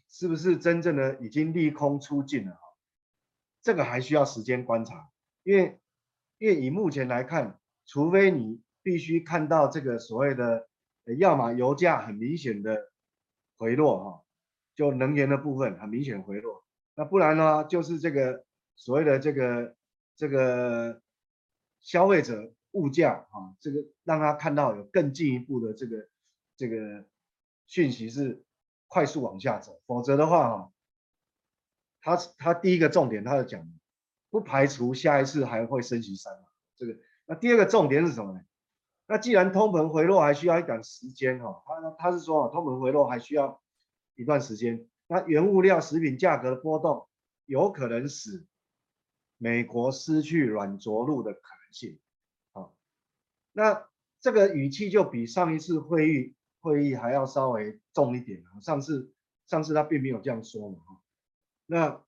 [0.09, 2.61] 是不是真正的已经利空出尽了哈，
[3.63, 5.11] 这个还需要时间观察，
[5.43, 5.81] 因为
[6.39, 10.69] 因为以目前来看，除非你必须看到这个所谓的，
[11.19, 12.93] 要么油价很明显的
[13.59, 14.23] 回落哈，
[14.77, 18.45] 就能源的部分很明显回落，那不然呢，就是这个
[18.77, 19.75] 所谓的这个
[20.17, 21.03] 这个。
[21.87, 26.09] 消费者物价啊，这个让他看到有更进一步的这个
[26.57, 27.07] 这个
[27.69, 28.45] 讯息是
[28.89, 30.73] 快速往下走，否则的话哈，
[32.01, 33.65] 他他第一个重点他就讲，
[34.31, 36.99] 不排除下一次还会升息三码，这个。
[37.25, 38.41] 那第二个重点是什么呢？
[39.07, 43.63] 那既然通膨回落还需要一段时间哈，他他是说通膨回落还需要
[44.17, 47.07] 一段时间，那原物料食品价格的波动
[47.45, 48.45] 有可能使
[49.39, 51.99] 美国失去软着陆的可能性，
[52.53, 52.75] 好，
[53.53, 53.87] 那
[54.21, 58.43] 这个语气就比上一次会议会议还要稍微重一点。
[58.63, 59.13] 上次
[59.47, 60.79] 上次他并没有这样说嘛，
[61.67, 62.03] 那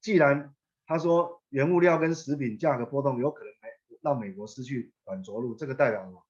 [0.00, 0.54] 既然
[0.86, 3.52] 他说原物料跟食品价格波动有可能
[4.02, 6.24] 让美国失去软着陆，这个代表什么？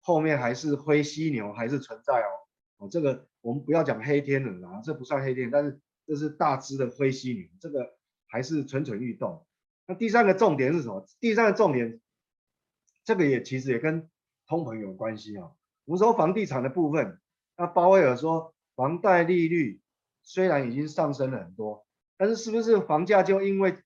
[0.00, 2.30] 后面还是灰犀牛还是存在哦，
[2.78, 9.46] 哦，这个我们不要讲黑天鹅啊，这不算黑天鹅，但是这是大只的灰犀牛，这个还是蠢蠢欲动。
[9.96, 11.06] 第三个重点是什么？
[11.20, 12.00] 第三个重点，
[13.04, 14.08] 这个也其实也跟
[14.46, 15.50] 通膨有关系啊。
[15.84, 17.20] 我们说房地产的部分，
[17.56, 19.80] 那鲍威尔说，房贷利率
[20.22, 23.76] 虽然已经上升了很多，但是是不是房价就因为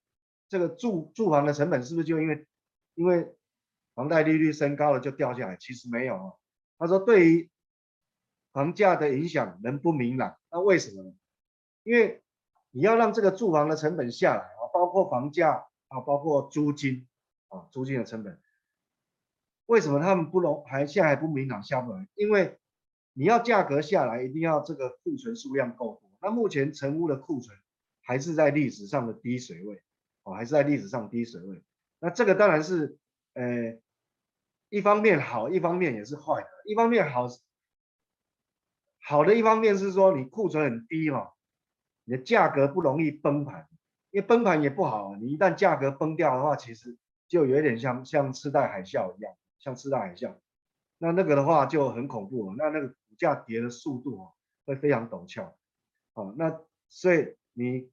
[0.48, 2.46] 这个住住房的成本是不是就因为
[2.94, 3.34] 因为
[3.94, 5.56] 房贷利率升高了就掉下来？
[5.56, 6.32] 其实没有啊。
[6.78, 7.50] 他说，对于
[8.52, 10.36] 房价的影响仍不明朗。
[10.50, 11.12] 那为什么呢？
[11.84, 12.22] 因为
[12.70, 15.66] 你要让这个住房的成本下来啊，包括房价。
[15.88, 17.06] 啊，包括租金
[17.48, 18.40] 啊，租金的成本，
[19.66, 22.08] 为什么他们不能还现在还不明朗下不来？
[22.14, 22.58] 因为
[23.12, 26.10] 你要价格下来，一定要这个库存数量够多。
[26.20, 27.56] 那目前成屋的库存
[28.02, 29.82] 还是在历史上的低水位，
[30.24, 31.62] 哦，还是在历史上低水位。
[31.98, 32.98] 那这个当然是，
[33.34, 33.78] 呃，
[34.68, 36.48] 一方面好，一方面也是坏的。
[36.66, 37.26] 一方面好，
[39.00, 41.30] 好的一方面是说你库存很低嘛，
[42.04, 43.68] 你的价格不容易崩盘。
[44.16, 46.96] 因为崩盘也不好，你一旦价格崩掉的话，其实
[47.28, 50.34] 就有点像像次贷海啸一样，像次贷海啸，
[50.96, 54.32] 那那个的话就很恐怖了，那那个股价跌的速度啊
[54.64, 55.54] 会非常陡峭，
[56.14, 57.90] 啊，那所以你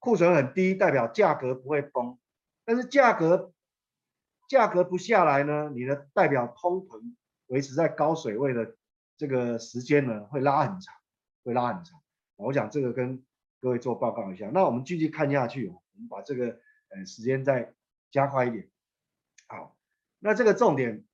[0.00, 2.18] 库存很低，代表价格不会崩，
[2.64, 3.52] 但是价格
[4.48, 7.14] 价格不下来呢，你的代表通膨
[7.46, 8.74] 维持在高水位的
[9.16, 10.92] 这个时间呢会拉很长，
[11.44, 12.02] 会拉很长，
[12.34, 13.24] 我想这个跟。
[13.60, 16.58] 各位做报告一下，那我们继续看下去，我们把这个
[16.88, 17.74] 呃时间再
[18.10, 18.70] 加快一点。
[19.46, 19.76] 好，
[20.18, 21.04] 那这个重点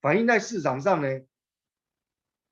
[0.00, 1.08] 反映在市场上呢，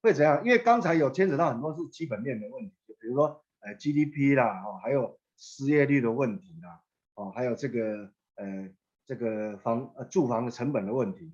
[0.03, 0.45] 会怎样？
[0.45, 6.83] 因为刚才有牵扯到很多是基本面的问题，比如说呃 GDP 啦，哦，还有失业率的问题啦，
[7.15, 8.69] 哦，还有这个呃
[9.07, 11.33] 这个房呃住房的成本的问题。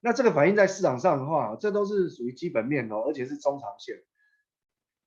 [0.00, 4.04] 那这个反映在市场上的话，这都是属于基本面哦，而且是中长线。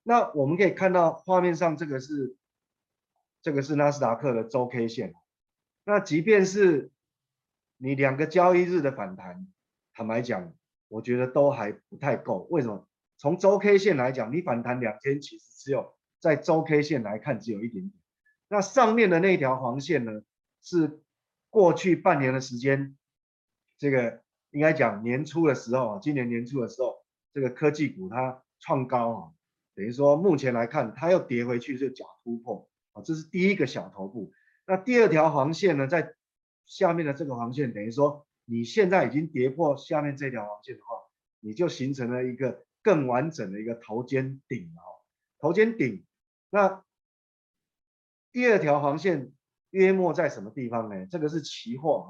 [0.04, 2.36] 那我们可以看到画面上这个是，
[3.41, 5.14] 这个是纳斯达克的周 K 线。
[5.84, 6.91] 那即便是
[7.78, 9.47] 你两个交易日的反弹，
[9.93, 10.54] 坦白讲，
[10.88, 12.47] 我觉得都还不太够。
[12.49, 12.88] 为什么？
[13.18, 17.93] 从周 K 线来讲，你反弹两天，其实只有在周 K 线来看只有一点点。
[18.47, 20.24] 那上面的那条黄线呢，
[20.62, 20.99] 是
[21.49, 22.97] 过去半年的时间，
[23.78, 29.32] 这个应该讲年初的时候，今年年初的时候，这个科技股它创高啊，
[29.76, 34.32] 等于说目前来看，它又跌回去，就假突破啊，这是第一个小头部。
[34.65, 36.13] 那第二条黄线呢，在
[36.65, 40.95] 下面的这个黄线，等于说你现在已经跌破下面这条黄线的话，
[41.39, 44.82] 你就形成了一个更完整的一个头肩顶啊，
[45.39, 46.05] 头肩顶。
[46.49, 46.84] 那
[48.32, 49.32] 第二条黄线
[49.69, 51.05] 约莫在什么地方呢？
[51.05, 52.07] 这个是期货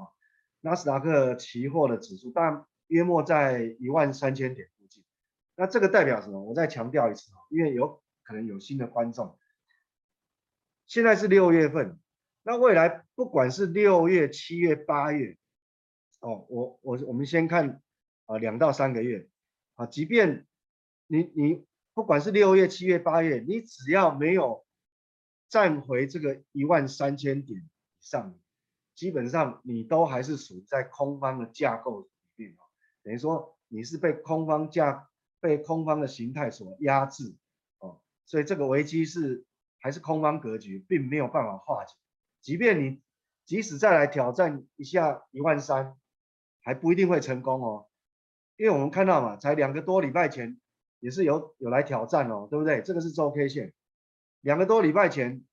[0.60, 4.68] 纳斯达克期货的指数，但约莫在一万三千点。
[5.54, 6.42] 那这个代表什么？
[6.42, 9.38] 我再强调一次哦，因为有可能有新的观众。
[10.86, 11.98] 现在是六月份。
[12.44, 15.38] 那未来不管是六月、七月、八月，
[16.18, 17.80] 哦，我我我们先看
[18.26, 19.28] 啊两到三个月
[19.74, 20.44] 啊，即便
[21.06, 24.66] 你你不管是六月、七月、八月，你只要没有
[25.48, 27.68] 站回这个一万三千点以
[28.00, 28.36] 上，
[28.96, 32.66] 基本上你都还是属于在空方的架构里面啊，
[33.04, 35.08] 等于说你是被空方架
[35.42, 37.34] 被空方的形态所压制
[37.80, 39.44] 哦，所以这个危机是
[39.80, 41.96] 还是空方格局，并没有办法化解。
[42.40, 43.02] 即便你
[43.44, 45.98] 即使再来挑战一下一万三，
[46.62, 47.88] 还不一定会成功哦，
[48.56, 50.60] 因为我们看到嘛，才两个多礼拜前
[51.00, 52.80] 也是有有来挑战哦，对不对？
[52.82, 53.74] 这个是周 K 线，
[54.42, 55.44] 两个多礼拜前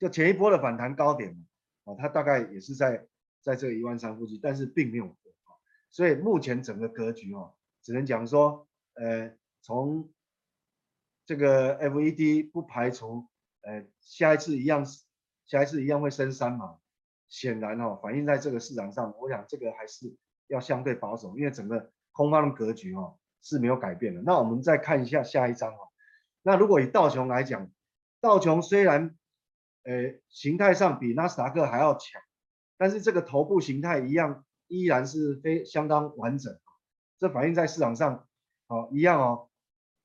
[0.00, 1.46] 就前一波的反弹高点
[1.84, 3.06] 哦，它大概也是在
[3.40, 5.16] 在这个一万三附近，但是并没有，
[5.88, 10.10] 所以目前整个格局哦，只能讲说，呃，从
[11.26, 13.28] 这个 FED 不排除
[13.62, 14.86] 呃下一次一样。
[15.44, 16.78] 下一次一样会升三嘛？
[17.28, 20.16] 显然哦，反映在这个市场上，我想这个还是
[20.46, 24.22] 要相对保守，因为整个空方的格局哦是没有改变的。
[24.22, 25.88] 那我们再看一下下一张哦。
[26.42, 27.70] 那如果以道琼来讲，
[28.20, 29.14] 道琼虽然
[29.82, 32.22] 呃形态上比纳斯达克还要强，
[32.78, 36.58] 但是这个头部形态一样依然是非相当完整。
[37.18, 38.26] 这反映在市场上
[38.72, 39.48] 哦一样哦。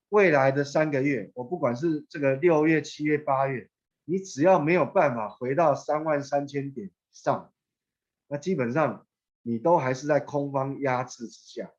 [0.09, 3.69] 未来的三个月，我不管是这个六月、七月、八月。
[4.09, 7.51] 你只要没有办法回到三万三千点上，
[8.29, 9.05] 那基本上
[9.41, 11.71] 你都还是在空方压制之下。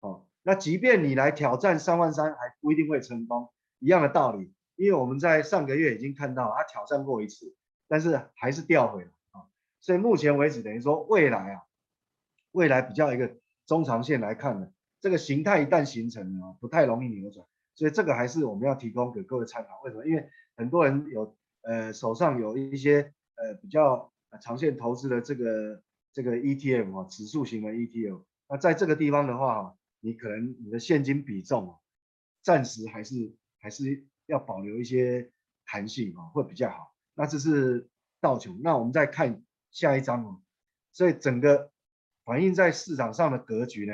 [0.00, 3.52] 哦，那即便你来挑战三万三，还不一定会成功。
[3.78, 7.54] 一样的道理，因为我们在上个月已经看到他挑战过一次，
[7.88, 9.44] 但是还是掉回来啊。
[9.82, 11.62] 所以目前为止，等于说未来啊，
[12.52, 14.68] 未来比较一个中长线来看呢，
[15.00, 17.46] 这个形态一旦形成了，不太容易扭转。
[17.74, 19.80] 所以这个还是我们要提供给各位参考。
[19.84, 20.06] 为什么？
[20.06, 21.36] 因为很多人有。
[21.68, 25.82] 呃，手上有一些呃比较长线投资的这个
[26.12, 31.74] 这个 ETF 啊，指数型的 ETF，那在这个地方的话，你可能你的现金比重啊，
[32.44, 35.32] 暂时还是还是要保留一些
[35.64, 36.94] 弹性啊，会比较好。
[37.16, 37.88] 那这是
[38.20, 39.42] 道琼，那我们再看
[39.72, 40.40] 下一张哦。
[40.92, 41.72] 所以整个
[42.24, 43.92] 反映在市场上的格局呢，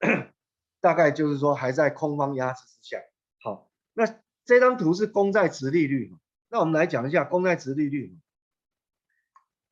[0.80, 2.98] 大概就是说还在空方压制之下。
[3.42, 4.18] 好，那。
[4.44, 6.16] 这张图是公债殖利率，
[6.48, 8.16] 那我们来讲一下公债殖利率。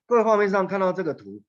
[0.04, 1.42] 各位画面上看到这个图，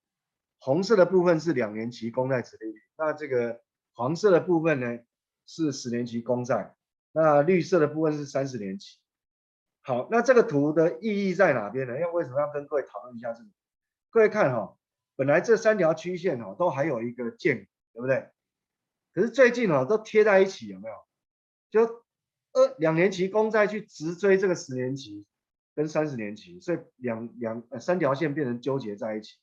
[0.59, 3.61] 红色的部分是两年期公债殖利率，那这个
[3.91, 4.99] 黄色的部分呢
[5.45, 6.73] 是十年期公债，
[7.11, 8.97] 那绿色的部分是三十年期。
[9.81, 11.99] 好，那这个图的意义在哪边呢？
[11.99, 13.49] 因为什么要跟各位讨论一下这个？
[14.09, 14.77] 各位看哈，
[15.17, 18.29] 本来这三条曲线哈都还有一个间，对不对？
[19.17, 20.95] 可是最近哦都贴在一起，有没有？
[21.71, 22.03] 就
[22.51, 25.25] 呃，两年期公债去直追这个十年期
[25.73, 29.39] 跟三十年期，所以两两呃三条线变成纠结在一起。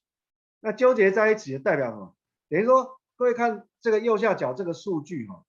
[0.60, 2.14] 那纠结在一起代表什么？
[2.48, 5.44] 等于说，各位看这个右下角这个数据哈，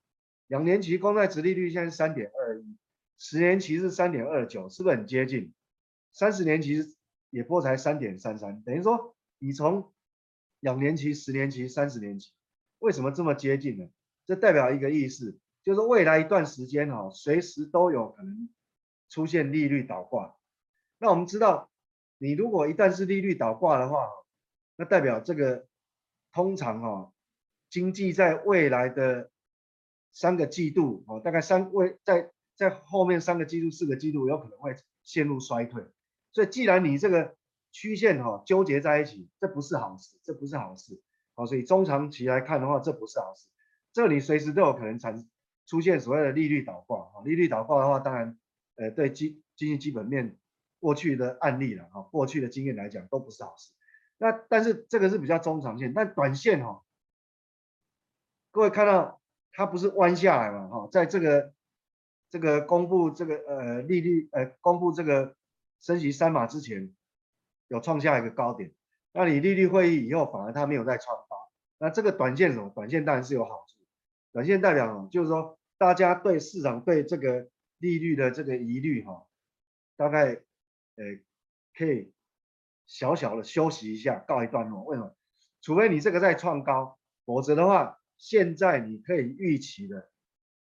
[0.47, 2.77] 两年期公债殖利率现在是三点二一，
[3.19, 5.53] 十年期是三点二九，是不是很接近？
[6.13, 6.83] 三十年期
[7.29, 9.93] 也不过才三点三三，等于说你从
[10.61, 12.31] 两年期、十年期、三十年期，
[12.79, 13.87] 为什么这么接近呢？
[14.25, 15.39] 这代表一个意思。
[15.63, 18.49] 就是未来一段时间哈，随时都有可能
[19.09, 20.35] 出现利率倒挂。
[20.99, 21.71] 那我们知道，
[22.19, 24.07] 你如果一旦是利率倒挂的话，
[24.75, 25.65] 那代表这个
[26.31, 27.13] 通常哈，
[27.69, 29.31] 经济在未来的
[30.11, 35.83] 三个季度哦，大概三位在在后面三个季度、四个季度有可能会陷入衰退。
[36.31, 37.35] 所以既然你这个
[37.71, 41.01] 曲线哈纠结在一起，这不是好事，这不是好事。
[41.33, 43.47] 好，所以中长期来看的话，这不是好事。
[43.95, 45.27] 这里随时都有可能产。
[45.67, 48.37] 出现所谓的利率倒挂，哈，利率倒挂的话，当然，
[48.75, 50.37] 呃，对经经济基本面
[50.79, 53.71] 过去的案例了，哈，过去的经验来讲都不是好事。
[54.19, 56.83] 那但是这个是比较中长线，但短线哈，
[58.51, 59.19] 各位看到
[59.53, 61.51] 它不是弯下来嘛，哈，在这个
[62.29, 65.35] 这个公布这个呃利率呃公布这个
[65.81, 66.93] 升级三码之前，
[67.69, 68.71] 有创下一个高点。
[69.13, 71.37] 那你利率会议以后，反而它没有再创高。
[71.79, 72.69] 那这个短线什么？
[72.69, 73.74] 短线当然是有好处。
[74.35, 75.07] 短线代表什么？
[75.09, 79.25] 就是说大家对市场对这个利率的这个疑虑哈，
[79.95, 81.05] 大概呃
[81.73, 82.11] 可以
[82.85, 84.83] 小小的休息一下，告一段落。
[84.83, 85.15] 为什么？
[85.61, 87.97] 除非你这个在创高，否则的话。
[88.17, 90.09] 现在你可以预期的，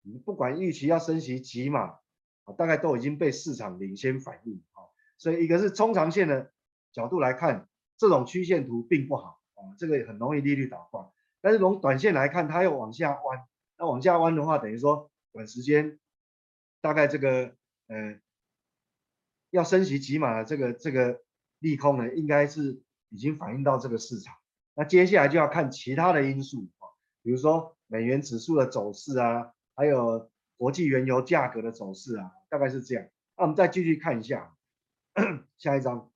[0.02, 2.00] 你不管预期要升息几码，
[2.42, 6.52] 啊，大概都已经被市场领先反应啊，所以一个是中长线的
[6.92, 11.12] 角度来看，这种曲线图并不好啊，这个很容易利率倒挂。
[11.40, 13.44] 但是从短线来看，它又往下弯，
[13.78, 15.98] 那往下弯的话，等于说短时间
[16.80, 17.54] 大概这个
[17.88, 18.20] 呃
[19.50, 21.22] 要升息几码的这个这个
[21.58, 24.34] 利空呢，应该是已经反映到这个市场。
[24.74, 26.88] 那接下来就要看其他的因素啊。
[27.22, 33.08] 比如说美元指数的走势啊，还有国际原油价格的走势啊，大概是这样。
[33.36, 34.56] 那我们再继续看一下
[35.58, 36.10] 下一张。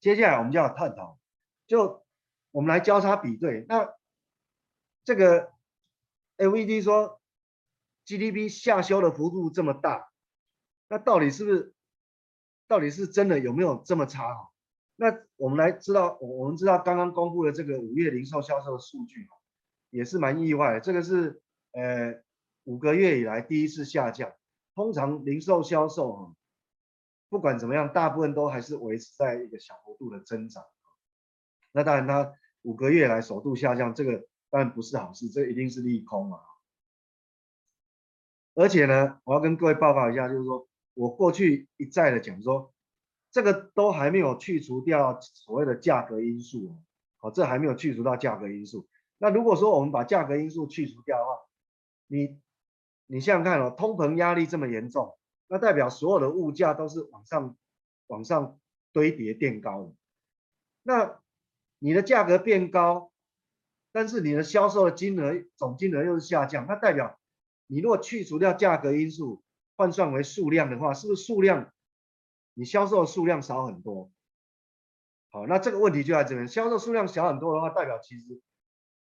[0.00, 1.18] 接下来我们就要探讨，
[1.66, 2.04] 就
[2.50, 3.64] 我们来交叉比对。
[3.68, 3.94] 那
[5.04, 5.52] 这个
[6.36, 7.20] FED 说
[8.04, 10.10] GDP 下修的幅度这么大，
[10.88, 11.74] 那到底是不是，
[12.68, 14.50] 到底是真的有没有这么差？
[14.96, 15.06] 那
[15.36, 19.28] 我们来知道，我们知道刚刚公布的这个五月零售销售的数据。
[19.90, 21.40] 也是蛮意外的，这个是
[21.72, 22.20] 呃
[22.64, 24.34] 五个月以来第一次下降。
[24.74, 26.34] 通常零售销售哈，
[27.30, 30.64] 不管怎么样，大部分都还是维持在一个小幅度的增长。
[31.72, 32.30] 那当然，它
[32.62, 34.26] 五个月来首度下降，这个
[34.58, 36.40] 但不是好事，这一定是利空嘛。
[38.54, 42.72] 而且呢，我要跟各位报告一下，就是说我过去一再的讲说，
[43.30, 46.78] 这个都还没有去除掉所谓的价格因素哦，
[47.18, 48.88] 好，这还没有去除到价格因素。
[49.18, 51.32] 那如果说我们把价格因素去除掉的话，
[52.06, 52.40] 你
[53.04, 57.54] 你想想看哦，通膨压力这么严重，那代表所有的物价都是往上
[58.06, 58.58] 往上
[58.90, 59.92] 堆叠垫高的。
[60.82, 61.20] 那
[61.78, 63.12] 你的价格变高，
[63.96, 67.18] 但是你的销售的金额总金额又是下降，那代表
[67.66, 69.42] 你如果去除掉价格因素，
[69.74, 71.72] 换算为数量的话，是不是数量
[72.52, 74.12] 你销售的数量少很多？
[75.30, 78.42] 好，那这个问题就在这边，销售数量小很多的话，代表其实。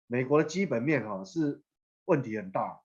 [0.07, 1.63] 美国的基本面哈是
[2.05, 2.83] 问题很大，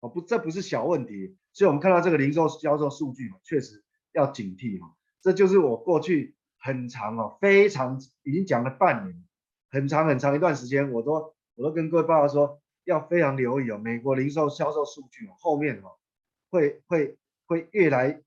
[0.00, 9.22] 哦不，这不是小问题，所以我们看到这个零售销售数据确实要警惕哈，这就是我过去很长哦，非常已经讲了半年，
[9.70, 15.92] 很长很长一段时间，我都我都跟各位报告说要非常留意哦，美国零售销售数据哦后面哦
[16.50, 18.22] 会会会越来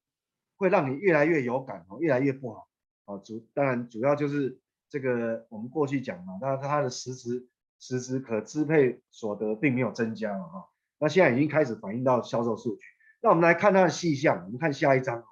[0.57, 2.67] 会让你越来越有感哦，越来越不好
[3.05, 4.59] 哦，主当然主要就是
[4.89, 7.47] 这个我们过去讲嘛，那它的实质。
[7.79, 10.67] 实质可支配所得并没有增加了哈，
[10.97, 12.81] 那现在已经开始反映到销售数据。
[13.21, 15.23] 那我们来看它的细项，我们看下一张。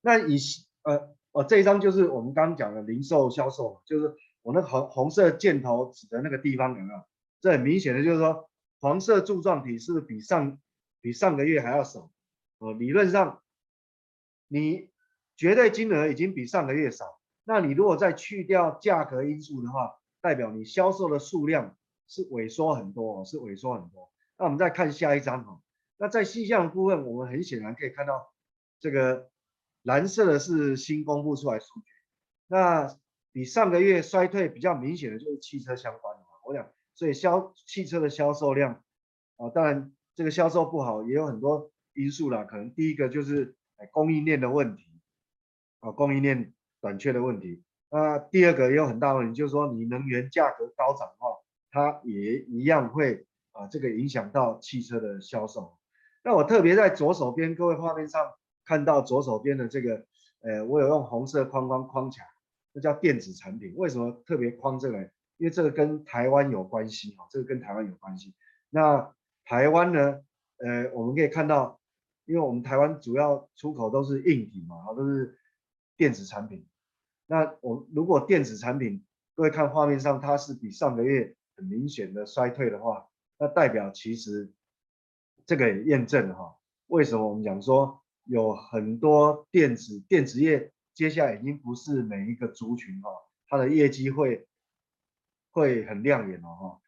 [0.00, 0.38] 那以
[0.84, 4.14] 呃呃这一张就是我们刚刚讲的零售销售，就是
[4.44, 7.02] 我那红红色箭头指的那个地方有没有？
[7.40, 10.60] 这很明显的就是说，黄色柱状体是不是比上
[11.00, 12.12] 比上个月还要少？
[12.58, 13.42] 哦，理论上
[14.46, 14.90] 你
[15.36, 19.96] 绝对金额已经比上个月少，那你如果再去掉价格因素的话。
[20.24, 21.76] 代表你销售的数量
[22.08, 24.10] 是萎缩很多，是萎缩很多。
[24.38, 25.60] 那我们再看下一张哈，
[25.98, 28.32] 那在细项部分，我们很显然可以看到，
[28.80, 29.28] 这个
[29.82, 31.90] 蓝色的是新公布出来数据，
[32.46, 32.96] 那
[33.34, 36.28] 比上个月衰退比较明显的就是汽车相关的嘛。
[36.46, 38.80] 我想，所以销汽车的销售量
[39.38, 43.56] 啊，当然这个销售不好也有很多因素啦，可能第一个就是
[43.90, 44.84] 供应链的问题
[45.80, 47.64] 啊，供应链短缺的问题。
[47.90, 51.36] 那第二个也有很大问题，就是说你能源价格高涨的话，
[51.72, 55.76] 它也一样会啊这个影响到汽车的销售。
[56.22, 58.30] 那我特别在左手边，各位画面上
[58.64, 60.06] 看到左手边的这个，
[60.40, 62.26] 呃，我有用红色框框框起来，
[62.74, 63.72] 这叫电子产品。
[63.76, 64.98] 为什么特别框这个？
[65.36, 68.34] 因为这个跟台湾有关系啊，这个跟台湾有关系。
[68.70, 69.14] 那
[69.44, 70.20] 台湾呢，
[70.58, 71.80] 呃，我们可以看到，
[72.24, 75.38] 因为我们台湾主要出口都是硬体嘛，都是
[75.96, 76.66] 电子产品。
[77.26, 79.04] 那我如果电子产品，
[79.34, 83.08] 各位看画面上它是比上个月很明显的衰退的话，
[83.38, 84.52] 那代表其实
[85.46, 86.56] 这个也验证了哈，
[86.86, 93.10] 为什么我们讲说有很多电子电子业接下来已经不是每一个族群哈，
[93.48, 94.46] 它的业绩会
[95.50, 96.80] 会很亮眼了哈，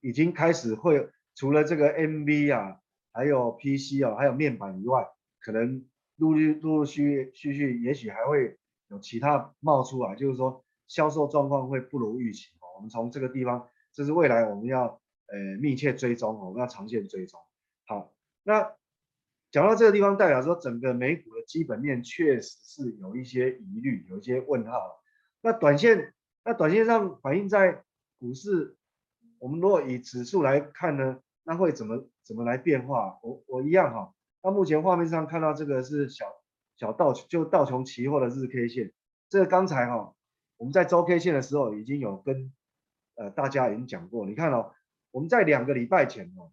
[0.00, 2.80] 已经开始会除了这个 M V 啊，
[3.12, 5.06] 还有 PC 啊，还有面板以外，
[5.40, 5.86] 可能
[6.16, 8.56] 陆陆陆陆续续续也许还会。
[8.92, 12.74] 有其他冒出来，就是说销售状况会不如预期哦。
[12.74, 17.38] 我们从这个地方，这是未来我们要呃密切追踪哦，我们要长线追踪。
[17.86, 18.74] 好，那
[19.50, 25.02] 讲到这个地方，代表说整个美股的基本面确实是有一些疑虑，有一些问号。
[25.40, 27.82] 那短线，那短线上反映在
[28.18, 28.76] 股市，
[29.38, 33.18] 我们如果以指数来看呢，那会怎么怎么来变化？
[33.22, 34.14] 我我一样哈。
[34.42, 36.26] 那目前画面上看到这个是小
[36.76, 38.92] 小道就道琼期货的日 K 线，
[39.28, 40.14] 这个刚才哈
[40.58, 42.52] 我们在周 K 线的时候已经有跟
[43.16, 44.72] 呃大家已经讲过，你看哦，
[45.10, 46.52] 我们在两个礼拜前哦，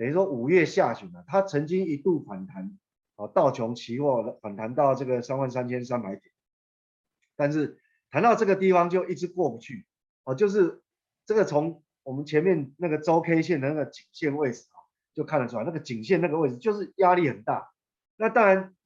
[0.00, 2.78] 等于说五月下旬啊，它曾经一度反弹，
[3.16, 6.22] 啊道琼期货反弹到这个三万三千三百点，
[7.36, 7.78] 但是
[8.10, 9.84] 谈到这个地方就一直过不去，
[10.24, 10.80] 哦，就是
[11.26, 14.80] 这个从我们前面那个周 K 线的那个颈线位置啊。
[15.12, 17.72] 就看得出来，那个颈线那个位置就是压力很大。
[18.16, 18.76] 那当然，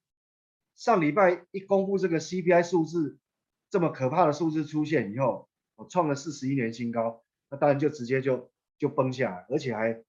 [0.75, 3.19] 上礼拜一公布这个 CPI 数字
[3.69, 10.03] 这么可怕的数字出现以后，我创了四十一年新高，那当然就直接就就崩下来，而且还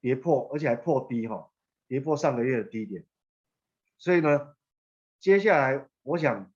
[0.00, 1.50] 跌破，而且还破低哈，
[1.86, 3.06] 跌破上个月的低点。
[3.98, 4.56] 所以呢，
[5.18, 6.52] 接下来我想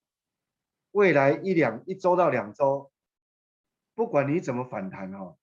[0.93, 2.91] 未来一两一周到两周，
[3.95, 5.37] 不管你怎么反弹哈。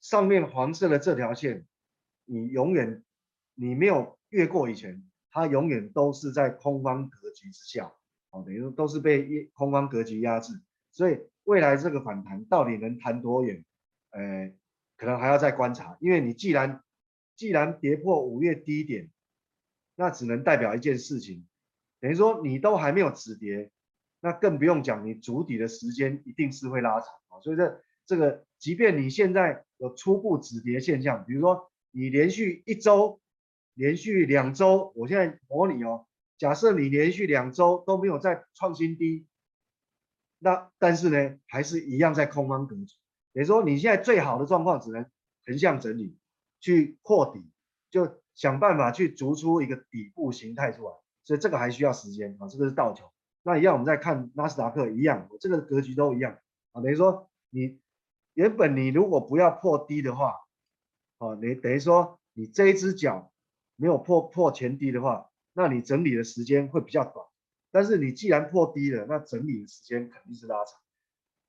[0.00, 1.66] 上面黄色的这条线，
[2.24, 3.04] 你永远
[3.54, 7.92] 你没有越过以前，它永远都是在空方格局之下，
[8.30, 10.60] 哦，等于都是被空方格局压制。
[10.90, 13.64] 所以未来这个反弹到底能弹多远？
[14.10, 14.52] 呃，
[15.00, 15.96] 可能还要再观察。
[15.98, 16.84] 因为你既然
[17.34, 19.08] 既然跌破五月低点，
[19.94, 21.48] 那只能代表一件事情，
[22.00, 23.70] 等于说你都还没有止跌，
[24.20, 27.40] 那更不用讲你筑底的时间一定是会拉长啊。
[27.40, 29.64] 所以这这个，即便你现在。
[29.80, 33.18] 有初步止跌现象，比如说你连续一周、
[33.72, 39.26] 连续两周，我现在模拟哦，假设你连续两周都没有再创新低，
[40.38, 42.94] 那但是呢，还是一样在空方格局。
[43.32, 45.04] 也就是说，你现在最好的状况只能
[45.46, 46.18] 横向整理，
[46.60, 47.50] 去破底，
[47.90, 50.92] 就想办法去逐出一个底部形态出来。
[51.24, 53.08] 所以这个还需要时间啊，这个是道琼。
[53.42, 56.38] 那一样，我们再看纳斯达克一样，这个格局都一样
[56.72, 57.80] 啊，等于说你。
[58.34, 60.36] 原本你如果不要破低的话，
[61.18, 63.32] 啊，你等于说你这一只脚
[63.74, 67.26] 没有破破前低的话，那你整理的时间会比较短。
[67.72, 70.78] 但是你既然破低了，那整理的时间肯定是拉长。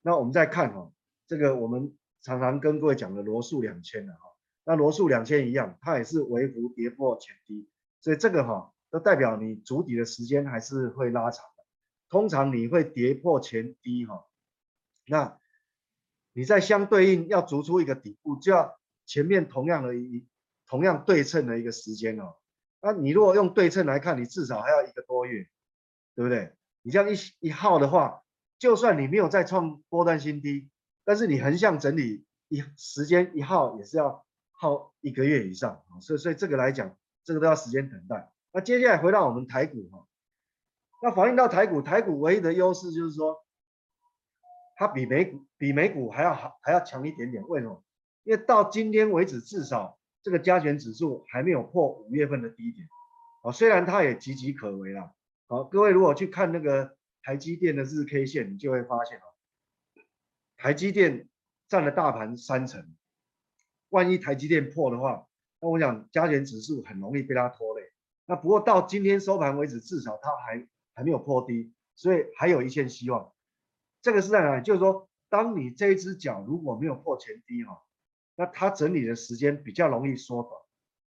[0.02, 0.92] 那我们再看哈，
[1.32, 4.20] 这个我们常常跟各位讲的罗素两千的哈，
[4.66, 7.70] 那罗素两千一样，它也是微幅跌破前低，
[8.02, 11.64] 所以这个哈都代表你筑底的时间还是会拉长的。
[12.10, 14.26] 通常你会跌破前低哈，
[15.08, 15.40] 那。
[16.34, 20.26] 你在相对应要筑出一个底部，就要前面同样的一
[20.66, 22.38] 同样对称的一个时间哦。
[22.82, 25.46] 那你如果用对称来看，你至少还要一个多月，
[26.16, 26.54] 对不对？
[26.84, 28.24] 你这样一一耗的话，
[28.58, 30.70] 就算你没有再创波段新低，
[31.04, 36.00] 但是你横向整理一时间一耗也是要耗一个月以上啊。
[36.00, 38.32] 所以所以这个来讲，这个都要时间等待。
[38.52, 40.08] 那接下来回到我们台股哈，
[41.02, 43.44] 那反映到台股，台股唯一的优势就是说。
[44.78, 47.48] 它比美股比美股还要好，还要强一点点。
[47.48, 47.84] 为什么？
[48.24, 52.88] 因为到今天为止，至少这个加权指数还没有破五月份的低点。
[53.44, 55.14] 啊，虽然它也岌岌可危了。
[55.48, 59.22] 好，各位如果去看那个台积电的日 K 线，你就会发现哦，
[60.62, 61.28] 台积电
[61.68, 62.94] 占了大盘三成。
[63.90, 65.28] 万一台积电破的话，
[65.60, 67.92] 那我想加权指数很容易被它拖累。
[68.28, 73.34] 那不过到今天收盘为止，至少它还还没有破低，所以还有一线希望。
[74.04, 74.64] 这个是在哪里？
[74.64, 77.82] 就是说，当你这一只脚如果没有破前低哈，
[78.36, 80.54] 那它整理的时间比较容易缩短，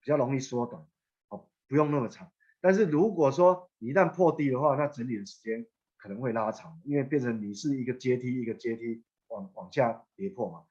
[0.00, 0.86] 比较容易缩短，
[1.30, 2.30] 哦，不用那么长。
[2.60, 10.64] 但是如果说你一旦破低的话，那整理的时间可能会拉长，因为变成你是一个阶梯一个阶梯往往下跌破嘛。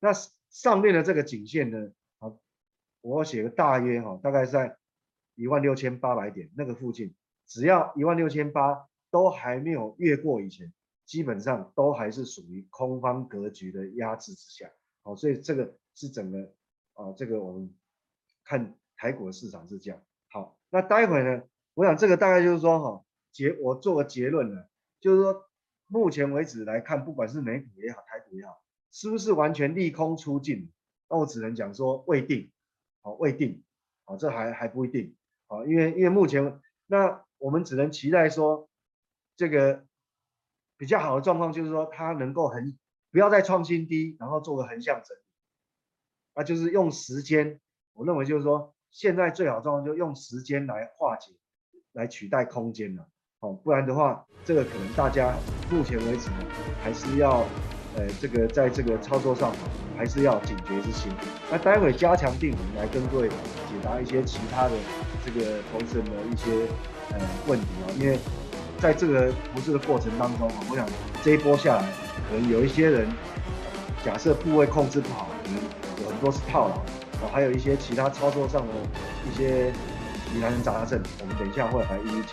[0.00, 0.10] 那
[0.50, 2.34] 上面的这个颈线呢，啊，
[3.00, 4.76] 我写个大约哈，大概在
[5.36, 7.14] 一万六千八百点那个附近，
[7.46, 10.72] 只要一万六千八都还没有越过以前。
[11.06, 14.68] 基本上都还是属于空方格局的压制之下，
[15.04, 16.52] 好，所以这个是整个
[16.94, 17.72] 啊，这个我们
[18.42, 20.02] 看台股的市场是这样。
[20.32, 21.44] 好，那待会呢，
[21.74, 24.64] 我想这个大概就是说哈，结我做个结论呢，
[24.98, 25.45] 就是说
[25.86, 30.70] 目前为止来看，不管是美股也好，台股也好，是不是完全利空出尽？
[31.08, 32.50] 那我只能讲说未定，
[33.02, 33.64] 好，未定，
[34.04, 35.16] 好，这还还不一定，
[35.46, 38.68] 好，因为因为目前那我们只能期待说
[39.36, 39.86] 这个。
[40.78, 42.76] 比较好的状况就是说，它能够横，
[43.10, 45.22] 不要再创新低，然后做个横向整理，
[46.34, 47.58] 那就是用时间。
[47.94, 51.32] 我认为就是说，现在最好状况就用时间来化解，
[51.92, 53.08] 来取代空间了。
[53.40, 55.34] 哦，不然的话，这个可能大家
[55.70, 56.36] 目前为止呢，
[56.82, 57.44] 还是要
[57.94, 59.52] 呃，这个在这个操作上
[59.96, 61.12] 还是要警觉之心。
[61.50, 64.72] 那待会加强定，我们来跟各位解答一些其他的
[65.24, 66.66] 这个投资人的一些
[67.12, 68.18] 呃问题啊，因为
[68.78, 70.86] 在这个投资的过程当中啊，我想
[71.22, 71.82] 这一波下来，
[72.28, 73.06] 可能有一些人
[74.02, 75.60] 假设部位控制不好，可能
[76.02, 76.76] 有很多是套牢，
[77.20, 78.72] 哦，还有一些其他操作上的
[79.30, 79.70] 一些
[80.34, 82.28] 疑难杂症，我们等一下会来一一解。